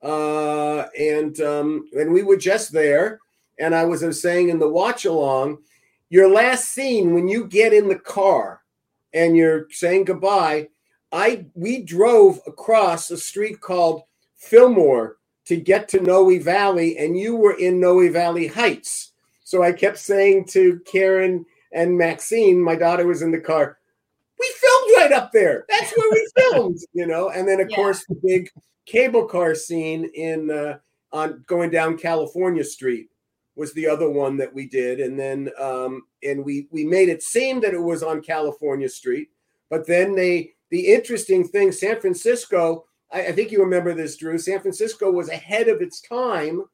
[0.02, 3.20] Uh, and um, and we were just there,
[3.58, 5.58] and I was, I was saying in the watch along,
[6.08, 8.62] your last scene when you get in the car
[9.12, 10.68] and you're saying goodbye.
[11.12, 14.02] I we drove across a street called
[14.36, 15.15] Fillmore
[15.46, 19.12] to get to Noe Valley, and you were in Noe Valley Heights.
[19.44, 23.78] So I kept saying to Karen and Maxine, my daughter was in the car,
[24.38, 25.64] we filmed right up there.
[25.68, 27.30] That's where we filmed, you know.
[27.30, 27.76] And then of Yeah.
[27.76, 28.50] course the big
[28.86, 30.78] cable car scene in uh,
[31.12, 33.08] on going down California Street
[33.56, 37.22] was the other one that we did, and then um, and we we made it
[37.22, 39.30] seem that it was on California Street,
[39.70, 44.38] But then they, the interesting thing, San Francisco, I, I think you remember this, Drew.
[44.38, 46.64] San Francisco was ahead of its time.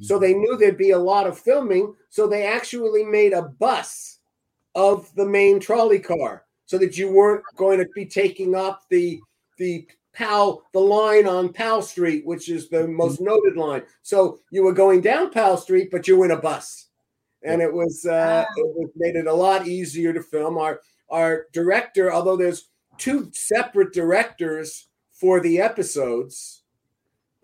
[0.00, 0.22] So mm-hmm.
[0.22, 1.94] they knew there'd be a lot of filming.
[2.10, 4.18] So they actually made a bus
[4.74, 9.20] of the main trolley car so that you weren't going to be taking up the
[9.58, 12.96] the Powell the line on Powell Street, which is the mm-hmm.
[12.96, 13.82] most noted line.
[14.02, 16.88] So you were going down Powell Street, but you were in a bus,
[17.42, 18.52] and it was uh, ah.
[18.56, 20.58] it was, made it a lot easier to film.
[20.58, 20.80] Our
[21.10, 22.68] our director, although there's
[22.98, 24.88] two separate directors
[25.20, 26.62] for the episodes,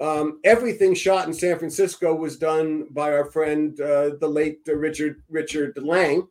[0.00, 4.74] um, everything shot in San Francisco was done by our friend, uh, the late uh,
[4.74, 6.26] Richard Richard Lang,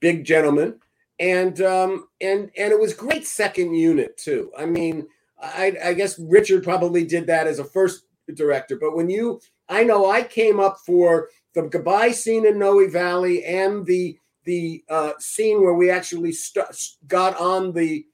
[0.00, 0.78] big gentleman,
[1.18, 4.52] and um, and and it was great second unit too.
[4.56, 5.06] I mean,
[5.40, 9.84] I, I guess Richard probably did that as a first director, but when you, I
[9.84, 15.12] know I came up for the goodbye scene in Noe Valley and the the uh,
[15.18, 18.06] scene where we actually st- got on the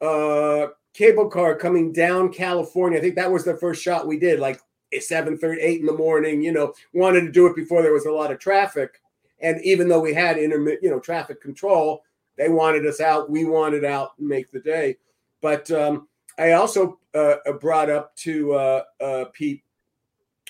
[0.00, 2.98] uh, cable car coming down California.
[2.98, 4.60] I think that was the first shot we did, like
[4.98, 8.12] 7 8 in the morning, you know, wanted to do it before there was a
[8.12, 9.00] lot of traffic.
[9.40, 12.04] And even though we had intermittent, you know, traffic control,
[12.36, 13.28] they wanted us out.
[13.28, 14.96] We wanted out and make the day.
[15.40, 19.62] But um, I also uh, brought up to uh, uh, Pete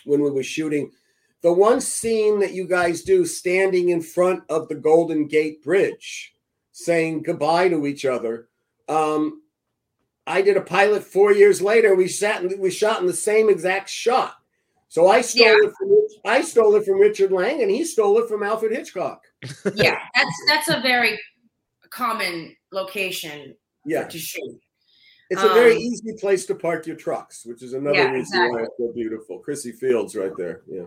[0.05, 0.91] when we were shooting
[1.43, 6.35] the one scene that you guys do standing in front of the Golden Gate Bridge,
[6.73, 8.49] saying goodbye to each other.
[8.89, 9.43] Um,
[10.27, 11.95] I did a pilot four years later.
[11.95, 14.35] We sat and we shot in the same exact shot.
[14.89, 15.57] So I stole Yeah.
[15.69, 19.23] it from I stole it from Richard Lang, and he stole it from Alfred Hitchcock.
[19.75, 21.19] yeah, that's that's a very
[21.91, 23.55] common location
[23.85, 24.61] Yeah, to shoot.
[25.31, 28.49] it's a very Um, easy place to park your trucks, which is another Yeah, reason
[28.51, 29.43] why it's so beautiful.
[29.43, 30.63] Crissy Fields, right there.
[30.67, 30.85] Yeah.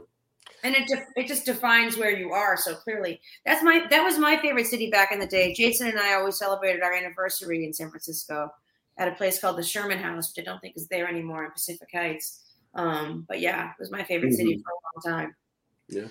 [0.64, 3.20] and it def- it just defines where you are so clearly.
[3.46, 5.54] That's my that was my favorite city back in the day.
[5.54, 8.50] Jason and I always celebrated our anniversary in San Francisco
[8.98, 11.52] at a place called the Sherman House, which I don't think is there anymore in
[11.52, 12.44] Pacific Heights.
[12.74, 15.36] Um, but yeah, it was my favorite city for a long time.
[15.90, 16.08] Yeah.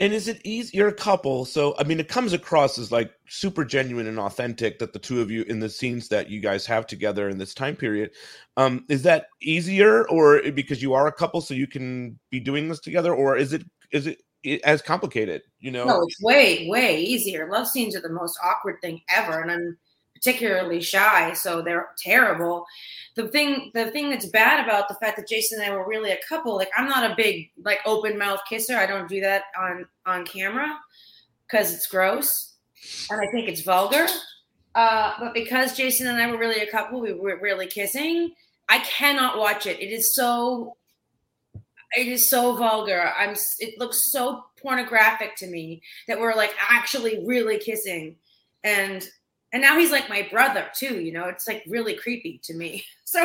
[0.00, 0.76] And is it easy?
[0.76, 4.80] You're a couple, so I mean, it comes across as like super genuine and authentic
[4.80, 7.54] that the two of you in the scenes that you guys have together in this
[7.54, 8.10] time period.
[8.56, 12.68] Um, is that easier, or because you are a couple, so you can be doing
[12.68, 13.62] this together, or is it
[13.92, 14.20] is it
[14.64, 15.42] as complicated?
[15.60, 17.48] You know, No, it's way, way easier.
[17.48, 19.78] Love scenes are the most awkward thing ever, and I'm
[20.24, 22.64] particularly shy, so they're terrible.
[23.14, 26.12] The thing, the thing that's bad about the fact that Jason and I were really
[26.12, 28.76] a couple, like I'm not a big like open mouth kisser.
[28.76, 30.78] I don't do that on on camera
[31.46, 32.54] because it's gross
[33.10, 34.06] and I think it's vulgar.
[34.74, 38.32] Uh, but because Jason and I were really a couple, we were really kissing.
[38.68, 39.78] I cannot watch it.
[39.80, 40.76] It is so
[41.96, 43.12] it is so vulgar.
[43.16, 48.16] I'm it looks so pornographic to me that we're like actually really kissing.
[48.64, 49.06] And
[49.54, 51.26] and now he's like my brother too, you know.
[51.26, 52.84] It's like really creepy to me.
[53.06, 53.20] So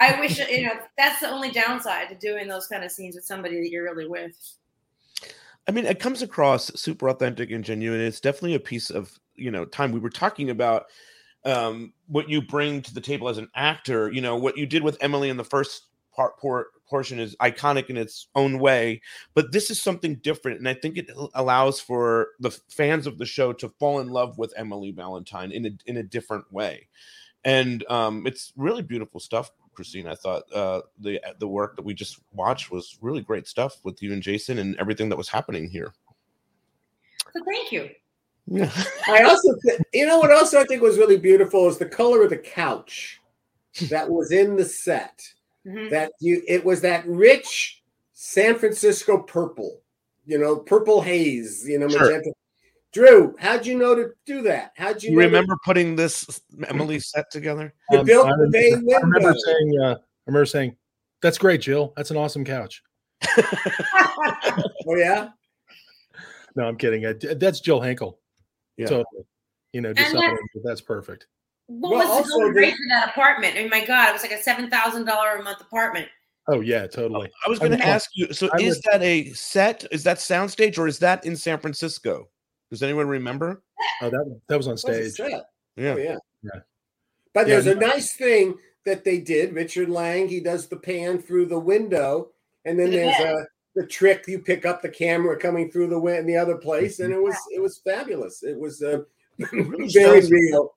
[0.00, 3.24] I wish you know that's the only downside to doing those kind of scenes with
[3.24, 4.34] somebody that you're really with.
[5.68, 8.00] I mean, it comes across super authentic and genuine.
[8.00, 9.92] It's definitely a piece of you know time.
[9.92, 10.86] We were talking about
[11.44, 14.10] um, what you bring to the table as an actor.
[14.10, 15.88] You know what you did with Emily in the first
[16.18, 19.00] part por- portion is iconic in its own way,
[19.34, 23.24] but this is something different, and I think it allows for the fans of the
[23.24, 26.88] show to fall in love with Emily Valentine in a in a different way,
[27.44, 29.52] and um, it's really beautiful stuff.
[29.74, 33.78] Christine, I thought uh, the the work that we just watched was really great stuff
[33.84, 35.94] with you and Jason and everything that was happening here.
[37.32, 37.90] So thank you.
[38.48, 38.72] Yeah.
[39.06, 42.24] I also, th- you know, what also I think was really beautiful is the color
[42.24, 43.20] of the couch
[43.88, 45.22] that was in the set.
[45.68, 45.90] Mhm.
[45.90, 47.82] That you, it was that rich
[48.14, 49.82] San Francisco purple,
[50.24, 52.00] you know, purple haze, you know, Sure.
[52.06, 52.32] magenta.
[52.92, 54.72] Drew, how'd you know to do that?
[54.76, 57.74] How'd you, You know to- remember putting this Emily set together?
[57.90, 59.96] You Um, built I, the bay remember, I remember saying, uh, I
[60.26, 60.76] remember saying,
[61.20, 61.92] "That's great, Jill.
[61.96, 62.82] That's an awesome couch."
[64.86, 65.28] Oh yeah,
[66.56, 67.04] No, I'm kidding.
[67.06, 68.18] I, that's Jill Henkel.
[68.78, 68.86] Yeah.
[68.86, 69.24] Totally.
[69.72, 71.26] You know, just And something that's perfect.
[71.68, 73.54] What Well, was also the going the- rate for that apartment?
[73.56, 76.08] I mean, my God, it was like a seven thousand dollar a month apartment.
[76.48, 77.30] Oh yeah, totally.
[77.46, 78.32] I was going to ask you.
[78.32, 79.84] So, I is would- that a set?
[79.92, 82.28] Is that soundstage, or is that in San Francisco?
[82.70, 83.62] Does anyone remember?
[84.02, 85.28] Oh, that that was on That was stage.
[85.76, 85.92] Yeah.
[85.92, 86.16] Oh, yeah.
[86.42, 86.60] Yeah.
[87.34, 88.56] But Yeah, there's a nice thing
[88.86, 89.52] that they did.
[89.52, 92.30] Richard Lang, he does the pan through the window,
[92.64, 93.46] and then there's a
[93.76, 97.12] the trick you pick up the camera coming through the in the other place, and
[97.12, 98.42] it was it was fabulous.
[98.42, 99.02] It was uh,
[99.52, 100.74] really very real.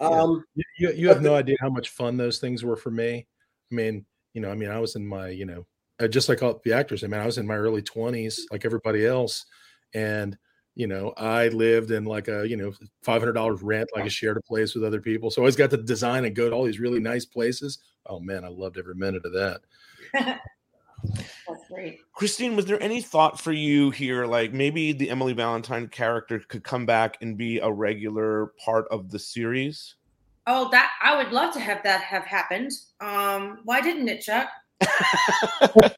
[0.00, 0.44] Um,
[0.78, 3.26] You, you, have no idea how much fun those things were for me.
[3.72, 4.04] I mean,
[4.34, 5.66] you know, I mean, I was in my, you know,
[6.00, 7.02] uh, just like all the actors.
[7.02, 9.46] I mean, I was in my early twenties, like everybody else,
[9.94, 10.36] and
[10.74, 14.08] you know, I lived in like a, you know, five hundred dollars rent, like I
[14.08, 15.30] shared a place with other people.
[15.30, 17.78] So I always got to design and go to all these really nice places.
[18.04, 20.40] Oh man, I loved every minute of that.
[21.14, 22.00] That's great.
[22.12, 26.64] Christine, was there any thought for you here, like maybe the Emily Valentine character could
[26.64, 29.96] come back and be a regular part of the series?
[30.46, 32.70] Oh, that I would love to have that have happened.
[33.00, 34.48] Um, why didn't it, Chuck?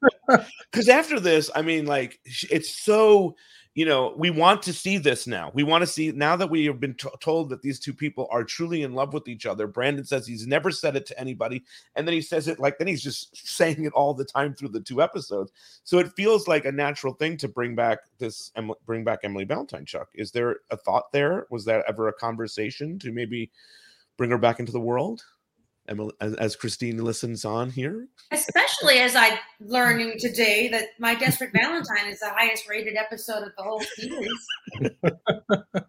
[0.71, 3.35] Because after this, I mean, like it's so
[3.79, 5.53] you know we want to see this now.
[5.55, 8.27] We want to see now that we have been t- told that these two people
[8.29, 9.69] are truly in love with each other.
[9.69, 11.63] Brandon says he's never said it to anybody,
[11.95, 14.71] and then he says it like then he's just saying it all the time through
[14.71, 15.53] the two episodes.
[15.85, 18.51] So it feels like a natural thing to bring back this
[18.85, 19.85] bring back Emily Valentine.
[19.85, 21.47] Chuck, is there a thought there?
[21.51, 23.49] Was that ever a conversation to maybe
[24.17, 25.23] bring her back into the world?
[25.89, 28.07] Emily, as, as Christine listens on here.
[28.31, 33.53] Especially as I'm learning today that My Desperate Valentine is the highest rated episode of
[33.57, 34.47] the whole series.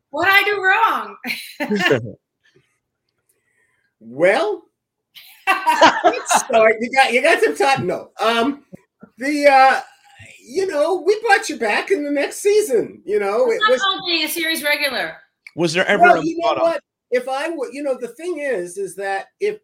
[0.10, 2.16] what I do wrong?
[4.00, 4.64] Well,
[5.46, 6.44] let's.
[6.50, 7.86] You got you got some time.
[7.86, 8.64] No, um,
[9.18, 9.82] the uh,
[10.42, 13.02] you know, we brought you back in the next season.
[13.06, 15.18] You know, it It's not was called being a series regular.
[15.56, 16.82] Was there ever well, a you know what?
[17.12, 19.60] If I would, you know, the thing is, is that if,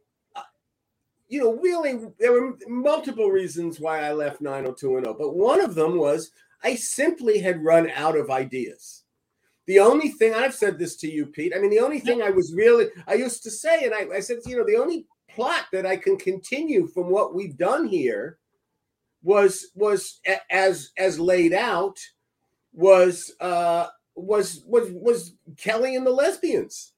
[1.27, 5.97] you know, really, there were multiple reasons why I left 90210, but one of them
[5.97, 6.31] was
[6.63, 9.03] I simply had run out of ideas.
[9.67, 11.53] The only thing I've said this to you, Pete.
[11.55, 14.19] I mean, the only thing I was really, I used to say, and I, I
[14.19, 18.37] said, you know, the only plot that I can continue from what we've done here
[19.23, 20.21] was was
[20.51, 21.97] as as laid out
[22.73, 26.93] was uh was was was Kelly and the lesbians.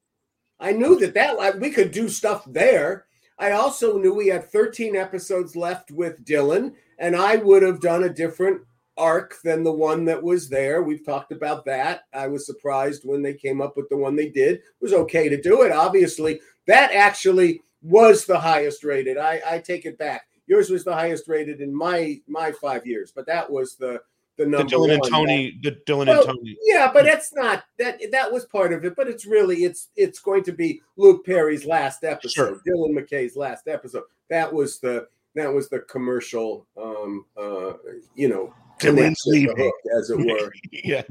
[0.60, 3.06] I knew that that we could do stuff there.
[3.38, 8.04] I also knew we had 13 episodes left with Dylan, and I would have done
[8.04, 8.62] a different
[8.96, 10.82] arc than the one that was there.
[10.82, 12.02] We've talked about that.
[12.12, 14.56] I was surprised when they came up with the one they did.
[14.56, 15.70] It was okay to do it.
[15.70, 19.16] Obviously, that actually was the highest rated.
[19.16, 20.26] I, I take it back.
[20.48, 24.00] Yours was the highest rated in my my five years, but that was the
[24.38, 25.02] the the number Dylan and.
[25.04, 26.56] Tony, the Dylan Well, and Tony.
[26.64, 28.96] Yeah, but that's not that that was part of it.
[28.96, 33.68] But it's really it's it's going to be Luke Perry's last episode, Dylan McKay's last
[33.68, 34.04] episode.
[34.30, 37.74] That was the that was the commercial um uh
[38.14, 39.72] you know Dylan's leaving.
[39.98, 40.52] as it were.
[40.72, 41.02] yeah.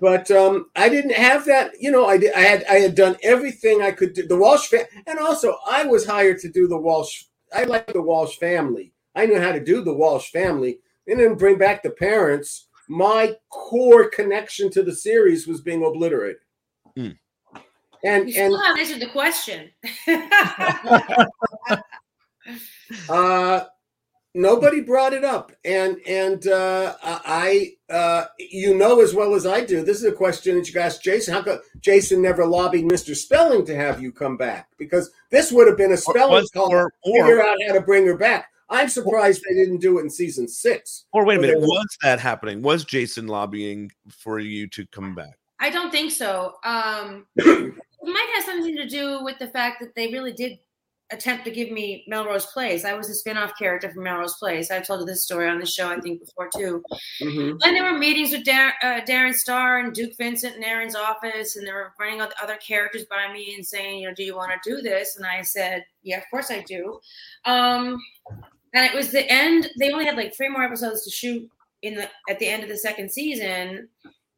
[0.00, 1.80] But um, I didn't have that.
[1.80, 2.34] You know, I did.
[2.34, 2.64] I had.
[2.64, 4.26] I had done everything I could do.
[4.26, 7.24] The Walsh fa- and also I was hired to do the Walsh.
[7.54, 8.92] I like the Walsh family.
[9.14, 12.68] I knew how to do the Walsh family, and then bring back the parents.
[12.88, 16.40] My core connection to the series was being obliterated.
[16.96, 17.16] Mm.
[18.04, 19.70] And You and still haven't answered the question.
[23.08, 23.64] uh
[24.34, 29.64] nobody brought it up and and uh i uh you know as well as i
[29.64, 33.14] do this is a question that you asked jason how come jason never lobbied mr
[33.14, 36.72] spelling to have you come back because this would have been a spelling was- call
[36.72, 40.02] or- to figure out how to bring her back i'm surprised they didn't do it
[40.02, 42.62] in season six Or wait a minute, was that happening?
[42.62, 45.38] Was Jason lobbying for you to come back?
[45.60, 46.54] I don't think so.
[46.64, 50.58] Um, it might have something to do with the fact that they really did
[51.12, 52.84] attempt to give me Melrose Place.
[52.86, 54.70] I was a spin-off character from Melrose Place.
[54.70, 56.82] I've told this story on the show, I think, before too.
[57.20, 57.60] Mhm.
[57.62, 61.56] And there were meetings with Dar- uh, Darren Star and Duke Vincent in Aaron's office,
[61.56, 64.24] and they were running out the other characters by me and saying, you know, do
[64.24, 65.16] you want to do this?
[65.16, 66.98] And I said, yeah, of course I do.
[67.44, 67.98] Um,
[68.74, 69.68] and it was the end.
[69.78, 71.48] They only had like three more episodes to shoot
[71.82, 73.88] in the at the end of the second season,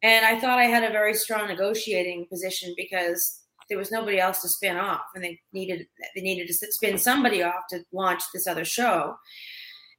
[0.03, 4.41] and I thought I had a very strong negotiating position because there was nobody else
[4.41, 8.47] to spin off, and they needed they needed to spin somebody off to launch this
[8.47, 9.15] other show.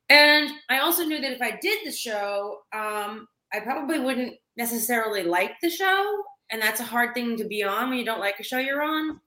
[0.08, 5.24] And I also knew that if I did the show, um, I probably wouldn't necessarily
[5.24, 8.38] like the show, and that's a hard thing to be on when you don't like
[8.38, 9.20] a show you're on.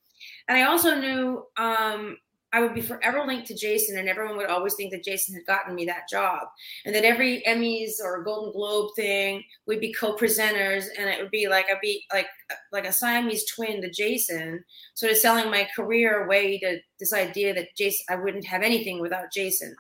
[0.48, 2.18] And I also knew um,
[2.52, 5.46] I would be forever linked to Jason, and everyone would always think that Jason had
[5.46, 6.48] gotten me that job,
[6.86, 11.48] and that every Emmys or Golden Globe thing we'd be co-presenters, and it would be
[11.48, 12.28] like I'd be like
[12.72, 14.64] like a Siamese twin to Jason,
[14.96, 19.00] sort of selling my career away to this idea that Jason I wouldn't have anything
[19.00, 19.76] without Jason.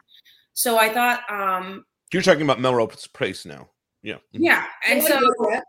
[0.53, 3.70] So I thought, um, You're talking about Melrose Place now.
[4.01, 4.17] Yeah.
[4.32, 5.63] yeah, and so get that.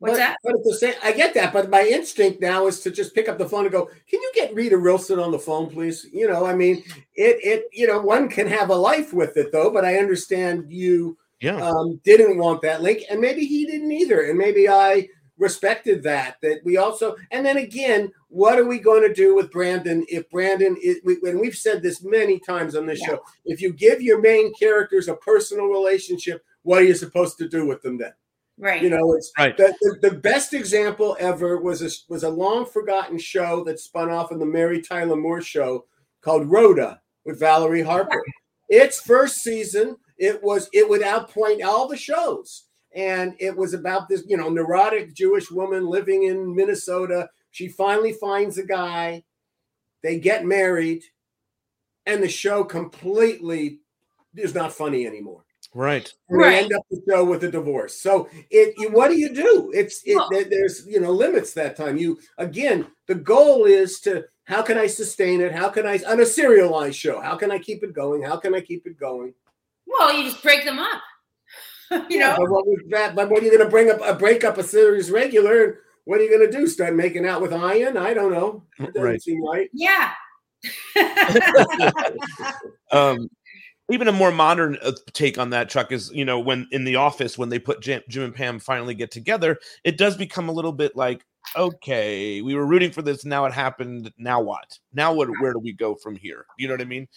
[0.00, 0.36] What's but, that?
[0.42, 1.52] But at the same, I get that.
[1.52, 4.32] But my instinct now is to just pick up the phone and go, "Can you
[4.34, 6.82] get Rita Wilson on the phone, please?" You know, I mean,
[7.14, 9.70] it, it, you know, one can have a life with it though.
[9.70, 11.56] But I understand you Yeah.
[11.56, 16.36] um, didn't want that link, and maybe he didn't either, and maybe I respected that.
[16.42, 20.28] That we also, and then again, what are we going to do with Brandon if
[20.30, 20.98] Brandon is?
[21.02, 23.06] We, and we've said this many times on this Yeah.
[23.08, 23.20] show.
[23.46, 27.66] If you give your main characters a personal relationship, what are you supposed to do
[27.66, 28.12] with them then?
[28.60, 28.82] Right.
[28.82, 29.56] You know, it's Right.
[29.56, 34.10] the, the, the best example ever was a was a long forgotten show that spun
[34.10, 35.86] off in the Mary Tyler Moore show
[36.20, 38.22] called Rhoda with Valerie Harper.
[38.68, 44.10] Its first season, it was it would outpoint all the shows, and it was about
[44.10, 47.30] this you know neurotic Jewish woman living in Minnesota.
[47.52, 49.24] She finally finds a guy,
[50.02, 51.02] they get married,
[52.04, 53.80] and the show completely
[54.36, 56.12] is not funny anymore Right.
[56.28, 56.62] and Right.
[56.64, 57.96] end up the show with a divorce.
[58.00, 59.70] So it, you, what do you do?
[59.74, 61.96] It's it, Well- there's you know limits that time.
[61.96, 65.52] You again, the goal is to how can I sustain it?
[65.52, 67.20] How can I on a serialized show?
[67.20, 68.22] How can I keep it going?
[68.22, 69.32] How can I keep it going?
[69.86, 71.02] Well, you just break them up.
[72.10, 72.34] you know.
[72.36, 73.14] but what was that?
[73.14, 75.62] But what are you going to bring up a break up a series regular?
[75.64, 76.66] And what are you going to do?
[76.66, 77.96] Start making out with Ian?
[77.96, 78.64] I don't know.
[78.80, 79.22] It doesn't Right.
[79.22, 79.70] seem right.
[79.72, 80.12] Yeah.
[82.92, 83.28] um
[83.90, 86.96] even a more modern uh, take on that chuck is you know when in the
[86.96, 90.52] office when they put jim, jim and pam finally get together it does become a
[90.52, 91.24] little bit like
[91.56, 94.78] okay we were rooting for this now it happened now what?
[94.92, 96.46] Now what where do we go from here?
[96.58, 97.08] You know what i mean?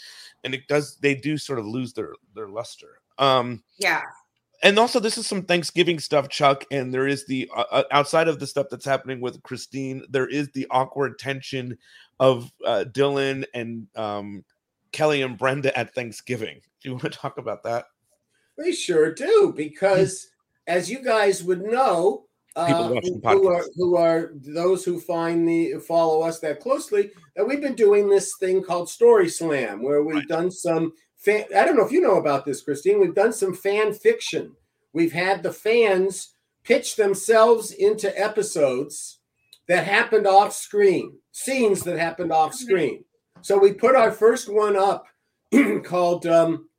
[0.44, 3.00] And it does they do sort of lose their their luster.
[3.18, 4.02] Um yeah.
[4.64, 8.28] and also this is some thanksgiving stuff chuck and there is the uh, uh, outside
[8.28, 11.78] of the stuff that's happening with christine there is the awkward tension
[12.20, 14.44] of uh, dylan and um,
[14.94, 17.86] kelly and brenda at thanksgiving do you want to talk about that
[18.58, 20.28] We sure do, because
[20.68, 22.26] as you guys would know,
[22.56, 27.48] uh, who, who are, who are those who find the follow us that closely, that
[27.48, 30.28] we've been doing this thing called Story Slam, where we've Right.
[30.28, 31.46] done some fan.
[31.58, 33.00] I don't know if you know about this, Christine.
[33.00, 34.56] We've done some fan fiction.
[34.94, 39.20] We've had the fans pitch themselves into episodes
[39.68, 43.04] that happened off screen, scenes that happened off screen.
[43.44, 45.06] So we put our first one up
[45.84, 46.70] called um,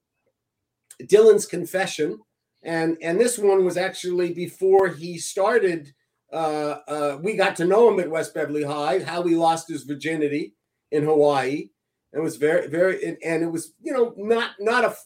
[1.03, 2.19] Dylan's Confession,
[2.63, 5.93] and and this one was actually before he started.
[6.33, 9.85] Uh, uh, we got to know him at West Beverly High, how he lost his
[9.85, 10.55] virginity
[10.91, 11.69] in Hawaii.
[12.13, 14.97] And it was very very, and, and it was you know not not a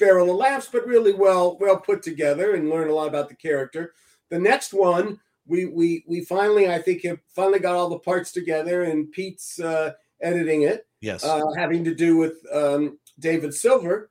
[0.00, 3.36] barrel of laughs, but really well well put together, and learned a lot about the
[3.36, 3.94] character.
[4.28, 8.32] The next one, we we we finally, I think, have finally got all the parts
[8.32, 14.10] together, and Pete's uh, editing it yes uh, having to do with um, David Silver.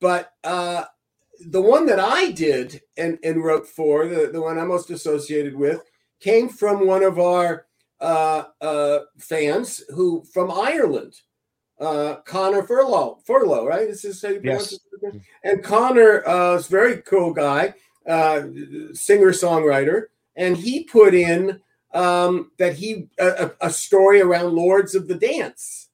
[0.00, 0.84] But uh,
[1.46, 5.54] the one that I did and, and wrote for, the, the one I'm most associated
[5.56, 5.80] with,
[6.20, 7.66] came from one of our
[8.00, 11.14] uh, uh, fans who from Ireland,
[11.80, 13.24] uh, Connor Furlow.
[13.26, 13.88] Furlow, right?
[13.88, 15.14] This is how you pronounce Yes.
[15.14, 15.22] it.
[15.44, 17.74] And Connor uh, is a very cool guy,
[18.06, 18.42] uh,
[18.92, 20.04] singer songwriter,
[20.36, 21.60] and he put in
[21.92, 25.85] um, that he a, a a story around Lords of the Dance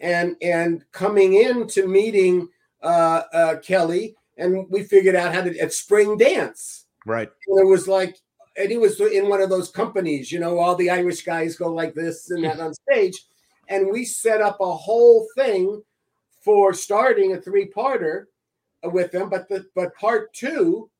[0.00, 2.48] and and coming into meeting
[2.82, 6.86] uh, uh, Kelly, and we figured out how to at spring dance.
[7.06, 8.16] right And it was like,
[8.56, 11.72] and he was in one of those companies, you know, all the Irish guys go
[11.72, 13.26] like this and that on stage,
[13.68, 15.82] and we set up a whole thing
[16.42, 18.24] for starting a three-parter
[18.84, 19.28] with them.
[19.28, 20.90] But the but part two,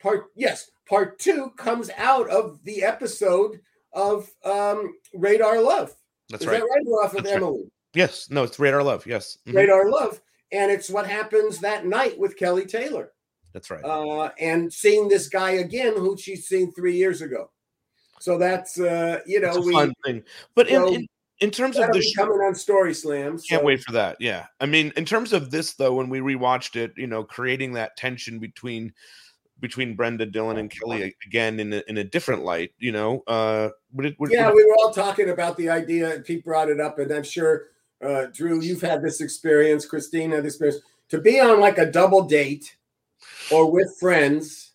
[0.00, 3.60] part yes, part two comes out of the episode
[3.94, 5.94] of um, Radar Love.
[6.28, 6.86] that's Is right that right?
[7.04, 7.72] Off of That's right.
[7.94, 9.54] Yes no it's radar love yes Mhm.
[9.54, 10.20] Radar Love.
[10.50, 13.12] And it's what happens that night with Kelly Taylor.
[13.52, 17.50] that's right Uh, and seeing this guy again, who she's seen three years ago.
[18.20, 20.22] So that's uh, you know, we fun thing
[20.54, 21.06] but in, so in,
[21.40, 23.44] in terms of the show coming on Story Slams.
[23.44, 24.16] Can't wait for that.
[24.20, 24.46] Yeah.
[24.60, 27.96] I mean, in terms of this though, when we rewatched it, you know, creating that
[27.96, 28.92] tension between
[29.60, 33.70] between Brenda, Dylan, and Kelly again in a, in a different light, you know, uh,
[33.92, 36.68] would it, would, Yeah, would- we were all talking about the idea, and Pete brought
[36.70, 37.66] it up, and I'm sure
[38.02, 42.22] uh, Drew, you've had this experience, Christina, this experience to be on like a double
[42.22, 42.76] date
[43.50, 44.72] or with friends,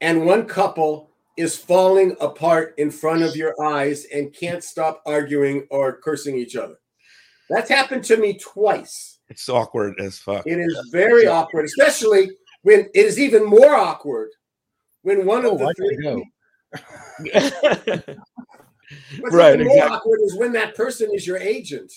[0.00, 5.66] and one couple is falling apart in front of your eyes and can't stop arguing
[5.70, 6.76] or cursing each other.
[7.50, 9.18] That's happened to me twice.
[9.28, 10.46] it's awkward as fuck.
[10.46, 12.30] It is very awkward, especially
[12.62, 14.30] when it is even more awkward
[15.02, 16.22] when one of the three gotta.
[19.20, 19.96] What's Right, even more exactly.
[19.96, 21.92] awkward is when that person is your agent.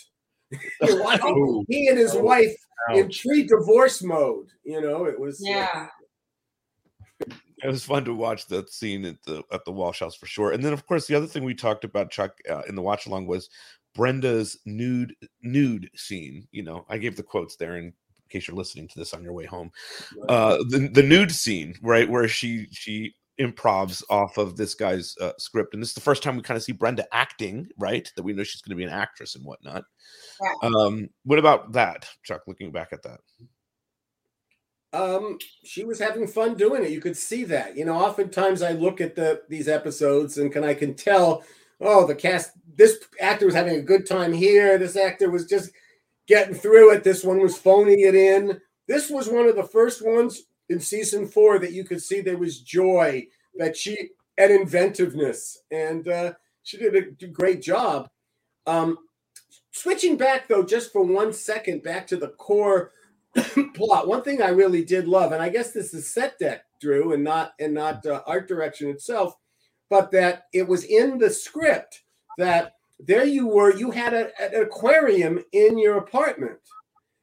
[0.82, 2.56] You're he and his wife
[2.94, 3.24] in Ouch.
[3.24, 4.48] pre-divorce mode.
[4.64, 5.88] You know, it was uh, Yeah.
[7.64, 10.52] it was fun to watch that scene at the at the Walsh House for sure.
[10.52, 13.08] And then, of course, the other thing we talked about, Chuck, uh, in the watch
[13.08, 13.50] along was
[13.96, 16.48] Brenda's nude nude scene.
[16.52, 17.94] You know, I gave the quotes there in
[18.30, 19.72] case you're listening to this on your way home.
[20.30, 25.34] Uh, the the nude scene, right, where she she improvs off of this guy's uh,
[25.38, 28.12] script, and this is the first time we kind of see Brenda acting, right?
[28.16, 29.84] That we know she's going to be an actress and whatnot.
[30.42, 30.70] Yeah.
[30.70, 32.42] Um, what about that, Chuck?
[32.48, 33.20] Looking back at that,
[34.94, 36.92] um, she was having fun doing it.
[36.92, 37.78] You could see that.
[37.78, 41.44] You know, oftentimes I look at the these episodes and can I can tell,
[41.82, 42.52] oh, the cast.
[42.76, 44.78] This actor was having a good time here.
[44.78, 45.72] This actor was just
[46.28, 47.04] getting through it.
[47.04, 48.60] This one was phoning it in.
[48.88, 52.38] This was one of the first ones in season four that you could see there
[52.38, 58.08] was joy, that she and inventiveness, and uh, she did a great job.
[58.68, 58.98] Um,
[59.72, 62.92] switching back though, just for one second, back to the core
[63.74, 64.08] plot.
[64.08, 67.24] One thing I really did love, and I guess this is set deck, Drew, and
[67.24, 69.36] not and not uh, art direction itself,
[69.90, 72.04] but that it was in the script
[72.38, 76.60] that there you were, you had a, an aquarium in your apartment,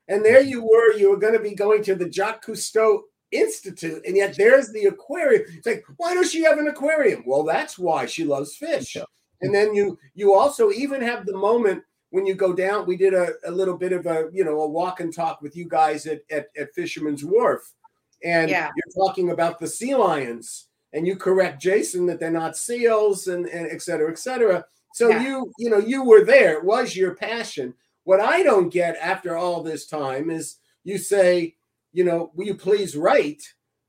[0.08, 3.02] and there you were, you were going to be going to the Jacques Cousteau
[3.34, 5.42] Institute, and yet there's the aquarium.
[5.48, 7.24] It's like, why does she have an aquarium?
[7.26, 8.96] Well, that's why she loves fish.
[9.40, 13.12] And then you you also even have the moment when you go down, we did
[13.12, 16.06] a, a little bit of a you know a walk and talk with you guys
[16.06, 17.74] at at, at Fisherman's Wharf,
[18.22, 18.70] and Yeah.
[18.76, 23.46] you're talking about the sea lions, and you correct Jason that they're not seals, and
[23.46, 24.64] and et cetera, et cetera.
[24.94, 25.22] So Yeah.
[25.24, 26.52] you you know you were there.
[26.58, 27.74] It was your passion.
[28.04, 31.56] What I don't get after all this time is you say,
[31.94, 33.42] you know, will you please write,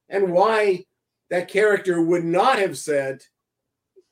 [0.08, 0.86] and why
[1.30, 3.22] that character would not have said,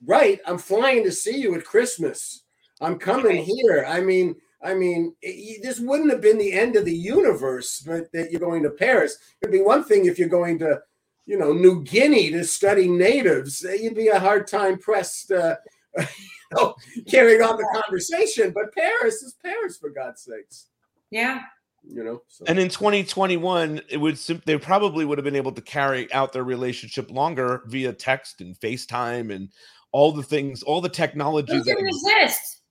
[0.05, 2.43] right, I'm flying to see you at Christmas.
[2.81, 3.45] I'm coming Right.
[3.45, 3.85] here.
[3.87, 8.11] I mean, I mean, it, this wouldn't have been the end of the universe, but
[8.13, 9.17] that you're going to Paris.
[9.41, 10.81] It'd be one thing if you're going to,
[11.25, 13.63] you know, New Guinea to study natives.
[13.63, 15.55] Uh, You'd be a hard time pressed, uh,
[15.97, 16.05] you
[16.53, 16.75] know,
[17.07, 18.51] carrying on the conversation.
[18.51, 20.67] But Paris is Paris, for God's sakes.
[21.11, 21.41] Yeah.
[21.85, 22.21] You know.
[22.27, 22.45] So.
[22.47, 26.31] And in 2021, it would sim- they probably would have been able to carry out
[26.33, 29.49] their relationship longer via text and FaceTime and
[29.91, 31.53] all the things, all the technology.
[31.53, 32.61] Those That, didn't exist.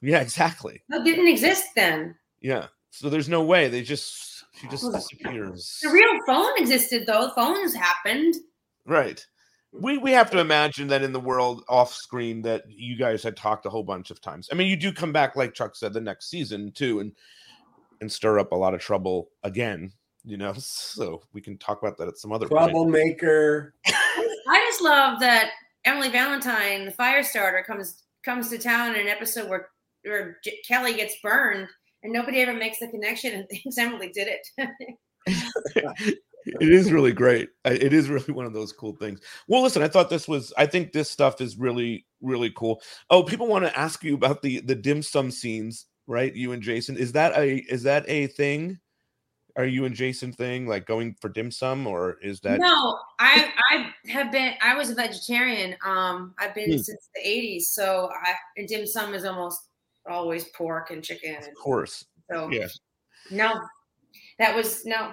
[0.00, 0.82] yeah, exactly.
[0.88, 2.14] That didn't exist then.
[2.40, 2.66] Yeah.
[2.90, 5.78] So there's no way they just she just disappears.
[5.82, 7.30] The real phone existed though.
[7.34, 8.34] Phones happened.
[8.86, 9.24] Right.
[9.72, 13.36] We we have to imagine that in the world off screen that you guys had
[13.36, 14.48] talked a whole bunch of times.
[14.52, 17.12] I mean, you do come back, like Chuck said, the next season too, and
[18.02, 19.92] and stir up a lot of trouble again.
[20.24, 22.46] You know, so we can talk about that at some other.
[22.46, 23.74] Troublemaker.
[23.86, 25.52] I just love that
[25.84, 29.68] Emily Valentine, the fire starter, comes comes to town in an episode where
[30.02, 31.68] where J- Kelly gets burned,
[32.02, 34.96] and nobody ever makes the connection and thinks Emily did it.
[36.46, 37.48] it is really great.
[37.64, 39.20] It is really one of those cool things.
[39.48, 40.52] Well, listen, I thought this was.
[40.56, 42.80] I think this stuff is really, really cool.
[43.10, 46.34] Oh, people want to ask you about the the dim sum scenes, right?
[46.34, 46.96] You and Jason.
[46.96, 48.78] Is that a is that a thing?
[49.56, 53.52] Are you and Jason thing like going for dim sum, or is that no, I
[53.70, 54.54] I have been.
[54.62, 55.76] I was a vegetarian.
[55.84, 56.78] Um, I've been Hmm.
[56.78, 59.68] since the '80s, so I and dim sum is almost
[60.08, 61.36] always pork and chicken.
[61.36, 62.06] Of course?
[62.30, 62.78] so yes.
[63.30, 63.60] no,
[64.38, 65.12] that was no.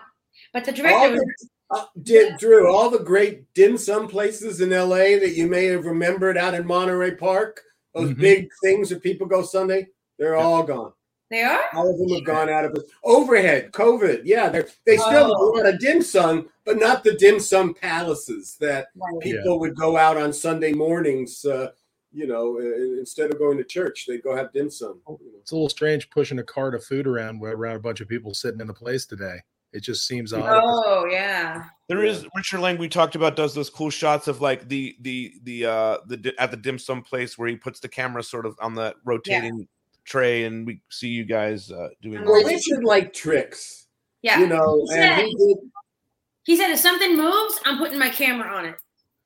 [0.53, 4.61] But the All director was the, uh, did, Drew, all the great dim sum places
[4.61, 7.61] in LA that you may have remembered out in Monterey Park,
[7.93, 8.19] those Mhm.
[8.19, 9.87] big things that people go Sunday,
[10.19, 10.91] they're all gone.
[11.31, 11.63] they are.
[11.73, 12.83] All of them have gone out of it.
[13.03, 17.13] Overhead, COVID, yeah, they're, they still have a lot of dim sum, but not the
[17.13, 19.21] dim sum palaces that Right.
[19.21, 21.45] people would go out on Sunday mornings.
[21.45, 21.69] Uh,
[22.11, 24.99] you know, uh, instead of going to church, they'd go have dim sum.
[25.41, 28.07] It's a little strange pushing a cart of food around where- around a bunch of
[28.07, 29.37] people sitting in a place today.
[29.71, 30.61] It just seems odd.
[30.65, 31.65] Oh yeah.
[31.87, 35.35] There is Richard Lang we talked about does those cool shots of like the the
[35.43, 38.57] the uh the at the dim sum place where he puts the camera sort of
[38.59, 39.67] on the rotating
[40.09, 43.87] tray and we see you guys uh doing Well, all- Richard liked tricks,
[44.23, 44.39] Yeah.
[44.39, 45.57] you know, He and said, he did
[46.43, 48.75] he said if something moves, I'm putting my camera on it.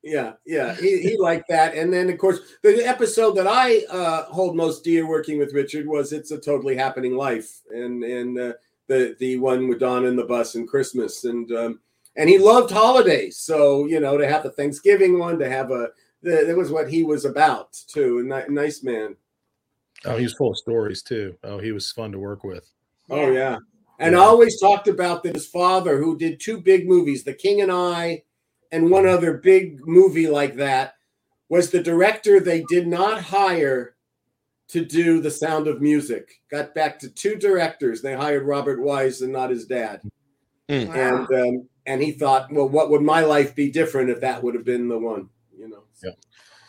[0.02, 1.74] Yeah, yeah, he, he liked that.
[1.74, 5.86] And then, of course, the episode that I uh, hold most dear working with Richard
[5.86, 8.52] was "It's a Totally Happening Life," and and uh,
[8.88, 11.80] the the one with Dawn and the bus and Christmas, and um,
[12.16, 13.38] and he loved holidays.
[13.38, 15.88] So you know, to have the Thanksgiving one, to have a
[16.22, 18.18] that was what he was about too.
[18.30, 19.16] A nice man.
[20.06, 21.36] Oh, he was full of stories too.
[21.44, 22.70] Oh, he was fun to work with.
[23.10, 23.58] Oh yeah,
[23.98, 24.20] and Yeah.
[24.20, 28.22] always talked about that his father, who did two big movies, The King and I,
[28.72, 30.94] and one other big movie like that,
[31.48, 33.94] was the director they did not hire
[34.68, 36.40] to do The Sound of Music.
[36.50, 38.00] Got back to two directors.
[38.00, 40.00] They hired Robert Wise and not his dad,
[40.70, 40.88] Mm.
[40.88, 40.94] Wow.
[41.28, 44.54] and um, and he thought, well, what would my life be different if that would
[44.54, 45.28] have been the one?
[45.58, 45.82] You know.
[46.02, 46.12] Yeah.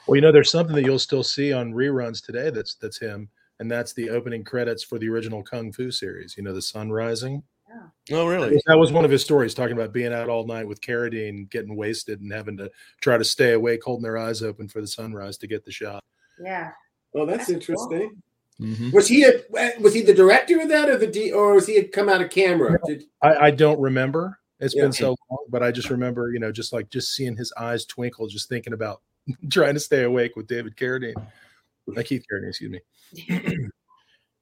[0.08, 2.50] Well, you know, there's something that you'll still see on reruns today.
[2.50, 3.30] That's that's him,
[3.60, 6.36] and that's the opening credits for the original Kung Fu series.
[6.38, 7.42] You know, the Sun Rising.
[7.68, 8.18] Yeah.
[8.18, 8.62] Oh really?
[8.68, 11.76] That was one of his stories, talking about being out all night with Carradine, getting
[11.76, 12.70] wasted, and having to
[13.02, 16.04] try to stay awake, holding their eyes open for the sunrise to get the shot.
[16.40, 16.72] Yeah.
[17.16, 17.76] Oh, that's That's cool.
[17.92, 18.22] interesting.
[18.62, 18.94] Mhm.
[18.94, 19.42] Was he a,
[19.82, 22.22] was he the director of that, or the D, or was he had come out
[22.22, 22.78] of camera?
[22.86, 24.84] Did, I, I don't remember, It's Yeah.
[24.84, 27.86] been so long, but I just remember, you know, just like just seeing his eyes
[27.86, 29.02] twinkle, just thinking about
[29.52, 33.70] trying to stay awake with David Carradine, uh, Keith Carradine, excuse me.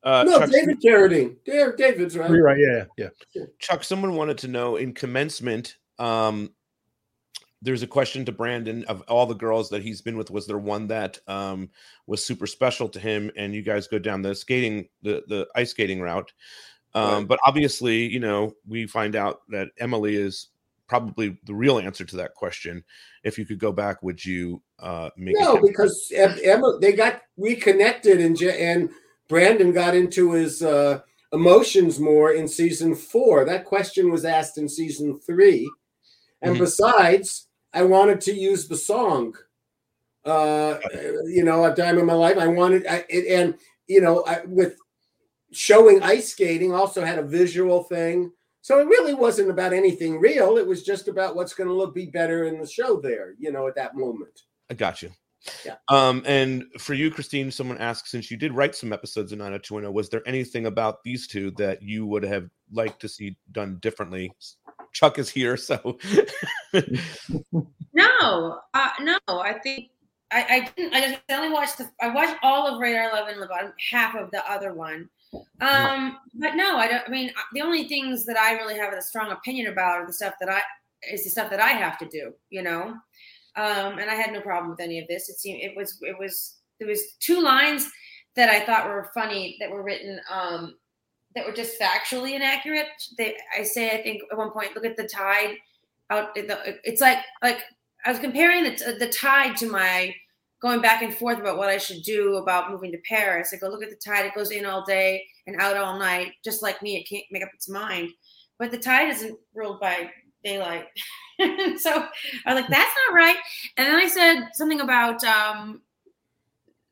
[0.03, 1.37] Uh, no, Chuck, David Carradine.
[1.45, 2.29] There, David's right.
[2.29, 2.57] You're right.
[2.59, 3.45] Yeah, yeah, yeah.
[3.59, 5.77] Chuck, someone wanted to know in commencement.
[5.97, 6.53] Um,
[7.61, 10.29] there's a question to Brandon of all the girls that he's been with.
[10.29, 11.69] Was there one that um,
[12.05, 13.31] was super special to him?
[13.37, 16.33] And you guys go down the skating, the the ice skating route.
[16.93, 17.27] Um, Right.
[17.29, 20.49] But obviously, you know, we find out that Emily is
[20.87, 22.83] probably the real answer to that question.
[23.23, 25.35] If you could go back, would you uh, make?
[25.39, 28.89] No, because Emma, they got reconnected, and and
[29.29, 30.99] Brandon got into his uh,
[31.31, 33.45] emotions more in season four.
[33.45, 35.71] That question was asked in season three,
[36.41, 36.59] and Mhm.
[36.59, 39.35] besides, I wanted to use the song.
[40.25, 40.79] Uh,
[41.25, 43.55] you know, a time in my life, I wanted, I, it, and
[43.87, 44.77] you know, I, with
[45.51, 48.31] showing ice skating, also had a visual thing.
[48.63, 50.57] So it really wasn't about anything real.
[50.57, 53.35] It was just about what's going to look be better in the show there.
[53.37, 54.43] You know, at that moment.
[54.71, 55.11] I got you.
[55.65, 55.75] Yeah.
[55.89, 59.93] Um, and for you, Christine, someone asked since you did write some episodes in 90210,
[59.93, 64.31] was there anything about these two that you would have liked to see done differently?
[64.93, 65.97] Chuck is here, so
[67.93, 69.19] No, uh, no.
[69.27, 69.89] I think
[70.31, 70.93] I, I didn't.
[70.93, 71.89] I just I only watched the.
[72.01, 75.09] I watched all of Radar Love and about half of the other one.
[75.61, 77.03] Um, but no, I don't.
[77.07, 80.07] I mean, uh, the only things that I really have a strong opinion about are
[80.07, 80.61] the stuff that I
[81.11, 82.33] is the stuff that I have to do.
[82.49, 82.95] You know,
[83.55, 85.29] um, and I had no problem with any of this.
[85.29, 87.89] It seemed it was it was there was two lines
[88.35, 90.75] that I thought were funny that were written um,
[91.35, 92.87] that were just factually inaccurate.
[93.17, 95.55] They I say I think at one point look at the tide
[96.09, 96.31] out.
[96.35, 97.59] It's like like
[98.05, 100.13] I was comparing the the tide to my
[100.63, 103.53] going back and forth about what I should do about moving to Paris.
[103.53, 106.31] I go look at the tide; it goes in all day and out all night,
[106.43, 106.95] just like me.
[106.95, 108.09] It can't make up its mind.
[108.57, 110.09] But the tide isn't ruled by
[110.43, 110.85] daylight.
[111.39, 113.37] so I was like, that's not right.
[113.77, 115.81] And then I said something about um,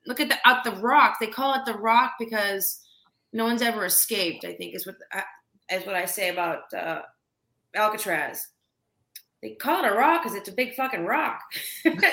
[0.06, 1.18] look at the out the rock.
[1.20, 2.82] They call it the rock because
[3.32, 4.44] no one's ever escaped.
[4.44, 5.22] I think is what uh,
[5.72, 7.04] is what I say about uh,
[7.74, 8.48] Alcatraz.
[9.42, 11.42] They call it a rock because it's a big fucking rock.
[11.84, 11.96] Don't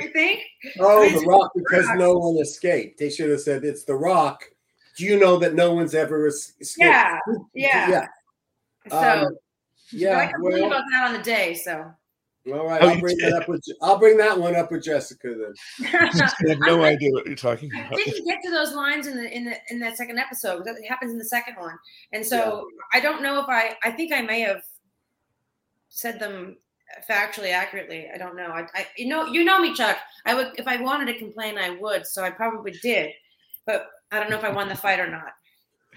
[0.00, 0.40] you think?
[0.80, 1.98] Oh, I mean, the rock because Rock.
[1.98, 2.98] no one escaped.
[2.98, 4.42] They should have said it's the rock.
[4.96, 6.78] Do you know that no one's ever escaped?
[6.78, 7.18] Yeah,
[7.54, 7.90] yeah.
[7.90, 8.06] Yeah.
[8.88, 9.28] So Um, I
[9.92, 10.30] yeah.
[10.30, 11.54] can believe Well, about that on the day.
[11.54, 11.92] So
[12.52, 12.82] all right.
[12.82, 13.32] Oh, I'll bring did.
[13.32, 15.90] that up with I'll bring that one up with Jessica then.
[16.00, 16.06] I
[16.48, 17.84] have no idea what you're talking about.
[17.84, 17.98] I about.
[18.04, 20.64] didn't get to those lines in the in the in that second episode.
[20.64, 21.76] That happens in the second one,
[22.12, 23.76] and so I don't know if I.
[23.82, 24.62] I think I may have
[25.94, 26.56] said them
[27.08, 28.08] factually accurately.
[28.12, 28.48] I don't know.
[28.48, 29.98] I, I you know you know me, Chuck.
[30.26, 32.06] I would if I wanted to complain, I would.
[32.06, 33.10] So I probably did,
[33.66, 35.32] but I don't know if I won the fight or not.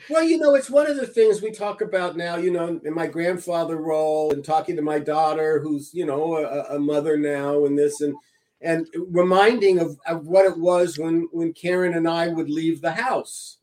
[0.10, 2.94] Well, you know, it's one of the things we talk about now, you know, in
[2.94, 7.66] my grandfather role and talking to my daughter, who's, you know, a, a mother now
[7.66, 8.16] and this and
[8.62, 12.92] and reminding of, of what it was when when Karen and I would leave the
[12.92, 13.57] house.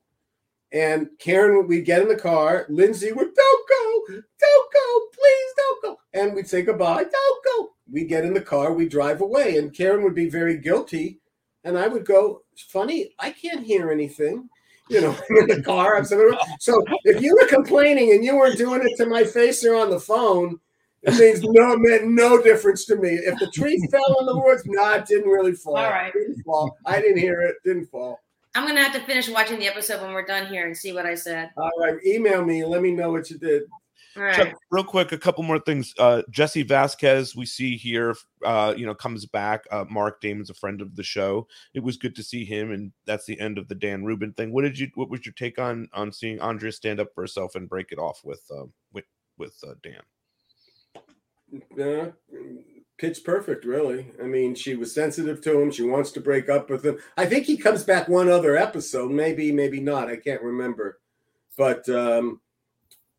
[0.75, 2.67] And Karen, we'd get in the car.
[2.69, 4.03] Lindsay would, don't go,
[4.41, 5.97] don't go, please don't go.
[6.13, 7.71] And we'd say goodbye, don't go.
[7.91, 9.57] We'd get in the car, we'd drive away.
[9.57, 11.21] And Karen would be very guilty.
[11.63, 14.51] And I would go, funny, I can't hear anything
[14.89, 15.97] you know, in the car.
[15.97, 19.65] I'm saying, so if you were complaining and you weren't doing it to my face
[19.65, 20.59] or on the phone,
[21.03, 23.11] it means no it meant no difference to me.
[23.11, 25.77] If the tree fell in the woods, nah, it didn't really fall.
[25.77, 26.13] All right.
[26.15, 26.77] It didn't fall.
[26.87, 27.57] I didn't hear it.
[27.63, 28.21] Didn't fall.
[28.55, 31.07] I'm gonna have to finish watching the episode when we're done here and see what
[31.07, 31.51] I said.
[31.57, 31.97] All right.
[32.07, 32.61] Email me.
[32.61, 33.65] and Let me know what you did.
[34.17, 34.35] All right.
[34.35, 35.93] Chuck, real quick, a couple more things.
[35.99, 39.65] Uh, Jesse Vasquez, we see here, uh, you know, comes back.
[39.73, 41.49] Uh, Mark Damon's a friend of the show.
[41.75, 44.53] It was good to see him, and that's the end of the Dan Rubin thing.
[44.53, 44.89] What did you?
[44.95, 47.99] What was your take on on seeing Andrea stand up for herself and break it
[47.99, 49.05] off with um, with
[49.37, 50.01] with uh, Dan?
[51.77, 52.11] Yeah,
[52.99, 54.11] pitch perfect, really.
[54.23, 55.71] I mean, she was sensitive to him.
[55.71, 56.99] She wants to break up with him.
[57.17, 60.09] I think he comes back one other episode, maybe, maybe not.
[60.09, 61.01] I can't remember.
[61.57, 62.41] But um,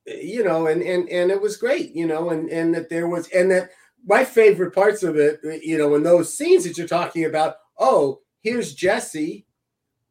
[0.06, 3.28] you know, and and and it was great, you know, and and that there was
[3.30, 3.72] and that
[4.06, 7.56] my favorite parts of it, you know, in those scenes that you're talking about.
[7.78, 9.46] Oh, here's Jesse.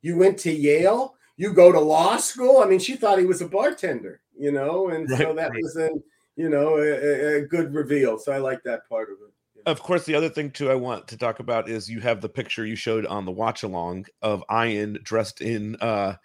[0.03, 1.15] You went to Yale.
[1.37, 2.61] You go to law school.
[2.61, 5.63] I mean, she thought he was a bartender, you know, and so that right.
[5.63, 6.03] was an
[6.37, 8.19] you know a, a- a good reveal.
[8.19, 9.34] So I like that part of it.
[9.67, 12.29] Of course, the other thing too I want to talk about is you have the
[12.29, 16.17] picture you showed on the watch along of Ian dressed in uh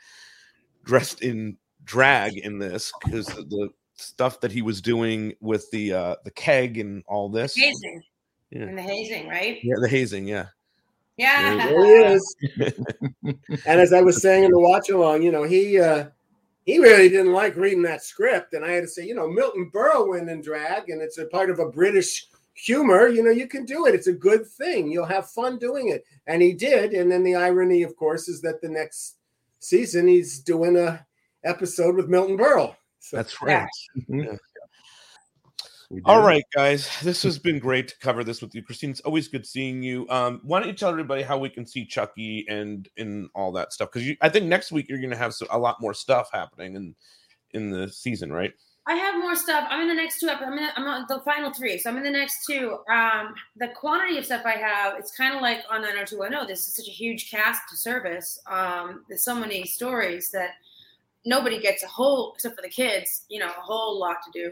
[0.83, 6.15] dressed in drag in this because the stuff that he was doing with the uh
[6.25, 7.55] the keg and all this.
[7.55, 8.01] hazing.
[8.51, 8.63] Yeah.
[8.63, 9.59] And the hazing, right?
[9.63, 10.47] Yeah, the hazing, yeah.
[11.17, 11.55] Yeah.
[11.67, 12.35] There he is.
[13.65, 16.07] and as I was saying in the watch along, you know, he uh
[16.65, 19.71] he really didn't like reading that script, and I had to say, you know, Milton
[19.73, 22.27] Berle went in drag, and it's a part of a British
[22.65, 23.07] humor.
[23.07, 23.95] You know, you can do it.
[23.95, 24.91] It's a good thing.
[24.91, 26.93] You'll have fun doing it, and he did.
[26.93, 29.15] And then the irony, of course, is that the next
[29.59, 31.05] season he's doing a
[31.43, 32.75] episode with Milton Berle.
[32.99, 33.67] So, That's right.
[34.09, 34.25] Mhm.
[34.25, 34.35] Yeah.
[35.91, 36.43] We All did.
[36.53, 36.87] guys.
[37.01, 38.91] This has been great to cover this with you, Christine.
[38.91, 40.07] It's always good seeing you.
[40.09, 43.73] Um, why don't you tell everybody how we can see Chucky and and all that
[43.73, 43.89] stuff?
[43.91, 46.75] Because I think next week you're going to have so, a lot more stuff happening
[46.75, 46.95] in
[47.51, 48.53] in the season, right?
[48.89, 49.67] I have more stuff.
[49.69, 50.51] I'm in the next two episodes.
[50.51, 52.79] I'm, in, I'm on the final three, so I'm in the next two.
[52.91, 56.47] Um, the quantity of stuff I have, it's kind of like on 90210.
[56.47, 58.41] This is such a huge cast to service.
[58.47, 60.53] Um, there's so many stories that
[61.23, 64.51] nobody gets a whole, except for the kids, you know, a whole lot to do.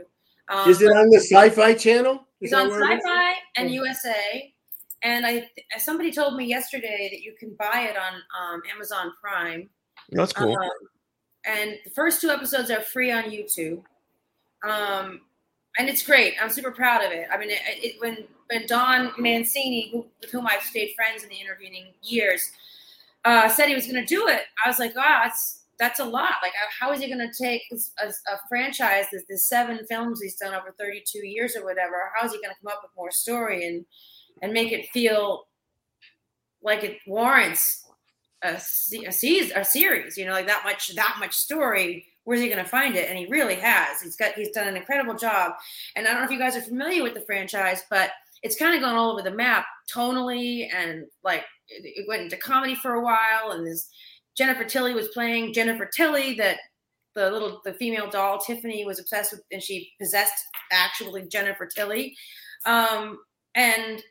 [0.49, 2.23] Um, Is it on the Sci-Fi Channel?
[2.39, 3.03] Is It's on where it is?
[3.03, 3.71] Sci-Fi and.
[3.71, 4.53] USA,
[5.01, 9.67] and I somebody told me yesterday that you can buy it on um, Amazon Prime.
[10.11, 10.55] That's cool.
[10.55, 10.69] Um,
[11.45, 13.81] and the first two episodes are free on YouTube.
[14.63, 15.21] Um,
[15.77, 16.33] and it's great.
[16.41, 17.27] I'm super proud of it.
[17.31, 21.29] I mean, it, it, when when Don Mancini, who, with whom I've stayed friends in
[21.29, 22.51] the intervening years,
[23.25, 26.05] uh, said he was going to do it, I was like, wow, that's that's a
[26.05, 26.35] lot.
[26.41, 30.35] Like, uh, how is he going to take a, a franchise, this seven films he's
[30.35, 32.11] done over 32 years or whatever?
[32.15, 33.85] How is he going to come up with more story and
[34.41, 35.47] and make it feel
[36.63, 37.85] like it warrants
[38.43, 38.59] a,
[39.05, 39.09] a
[39.55, 40.17] a series?
[40.17, 42.05] You know, like that much that much story.
[42.27, 43.07] Where's he going to find it?
[43.07, 44.01] And he really has.
[44.01, 45.53] He's got he's done an incredible job.
[45.95, 48.11] And I don't know if you guys are familiar with the franchise, but
[48.43, 52.75] it's kind of gone all over the map tonally and like it, went into comedy
[52.75, 53.89] for a while and this
[54.37, 56.57] jennifer tilly was playing jennifer tilly that
[57.15, 62.15] the little the female doll tiffany was obsessed with and she possessed actually jennifer tilly
[62.65, 63.17] um
[63.55, 64.03] and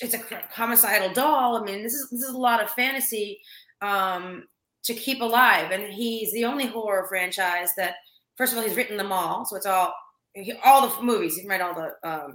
[0.00, 0.20] it's a
[0.50, 3.40] homicidal doll i mean this is this is a lot of fantasy
[3.82, 4.44] um
[4.84, 5.70] to keep alive.
[5.70, 7.96] And he's the only horror franchise that
[8.36, 9.44] first of all he's written them all.
[9.44, 9.94] So it's all
[10.34, 12.34] he, all the movies he can write all the um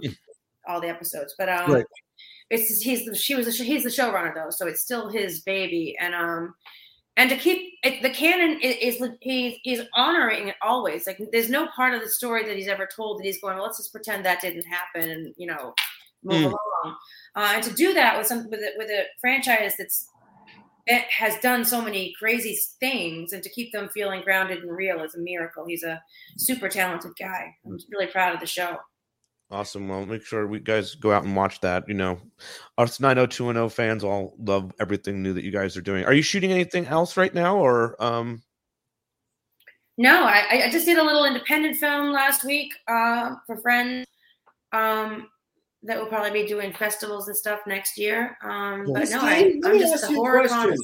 [0.66, 1.34] all the episodes.
[1.38, 1.84] But um Right.
[2.50, 4.50] it's he's the she was the, he's the showrunner though.
[4.50, 5.96] So it's still his baby.
[6.00, 6.54] And um
[7.16, 11.06] and to keep it, the canon is, is he's he's honoring it always.
[11.06, 13.64] Like there's no part of the story that he's ever told that he's going well,
[13.64, 15.74] let's just pretend that didn't happen and you know
[16.22, 16.44] move Mm.
[16.84, 16.96] along.
[17.34, 20.08] Uh, and to do that with some with a, with a franchise that's
[20.88, 25.14] has done so many crazy things and to keep them feeling grounded and real is
[25.14, 26.02] a miracle he's a
[26.36, 28.76] super talented guy i'm really proud of the show
[29.50, 29.88] Awesome.
[29.88, 31.88] Well, make sure we guys go out and watch that.
[31.88, 32.20] You know,
[32.76, 36.04] us 90210 fans all love everything new that you guys are doing.
[36.04, 38.42] Are you shooting anything else right now, or um?
[39.96, 44.06] No, I, I just did a little independent film last week uh, for friends
[44.72, 45.28] um,
[45.84, 48.36] that we'll probably be doing festivals and stuff next year.
[48.42, 50.48] Um, but no, I, Christine, let I'm me just ask at the you a horror
[50.48, 50.76] question.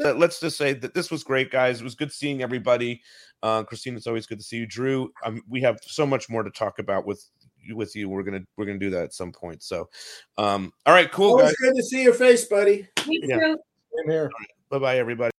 [0.00, 0.18] concert.
[0.18, 1.80] let's just say that this was great, guys.
[1.80, 3.00] It was good seeing everybody.
[3.42, 4.66] Uh, Christine, it's always good to see you.
[4.66, 7.24] Drew, um, we have so much more to talk about with
[7.72, 8.08] with you.
[8.08, 9.62] We're gonna we're gonna do that at some point.
[9.62, 9.88] So,
[10.38, 11.54] um, all right, cool, Always guys.
[11.60, 12.88] good to see your face, buddy.
[13.06, 13.38] Me Yeah.
[13.38, 13.58] too.
[13.96, 14.30] Same here.
[14.70, 15.33] Bye bye, everybody.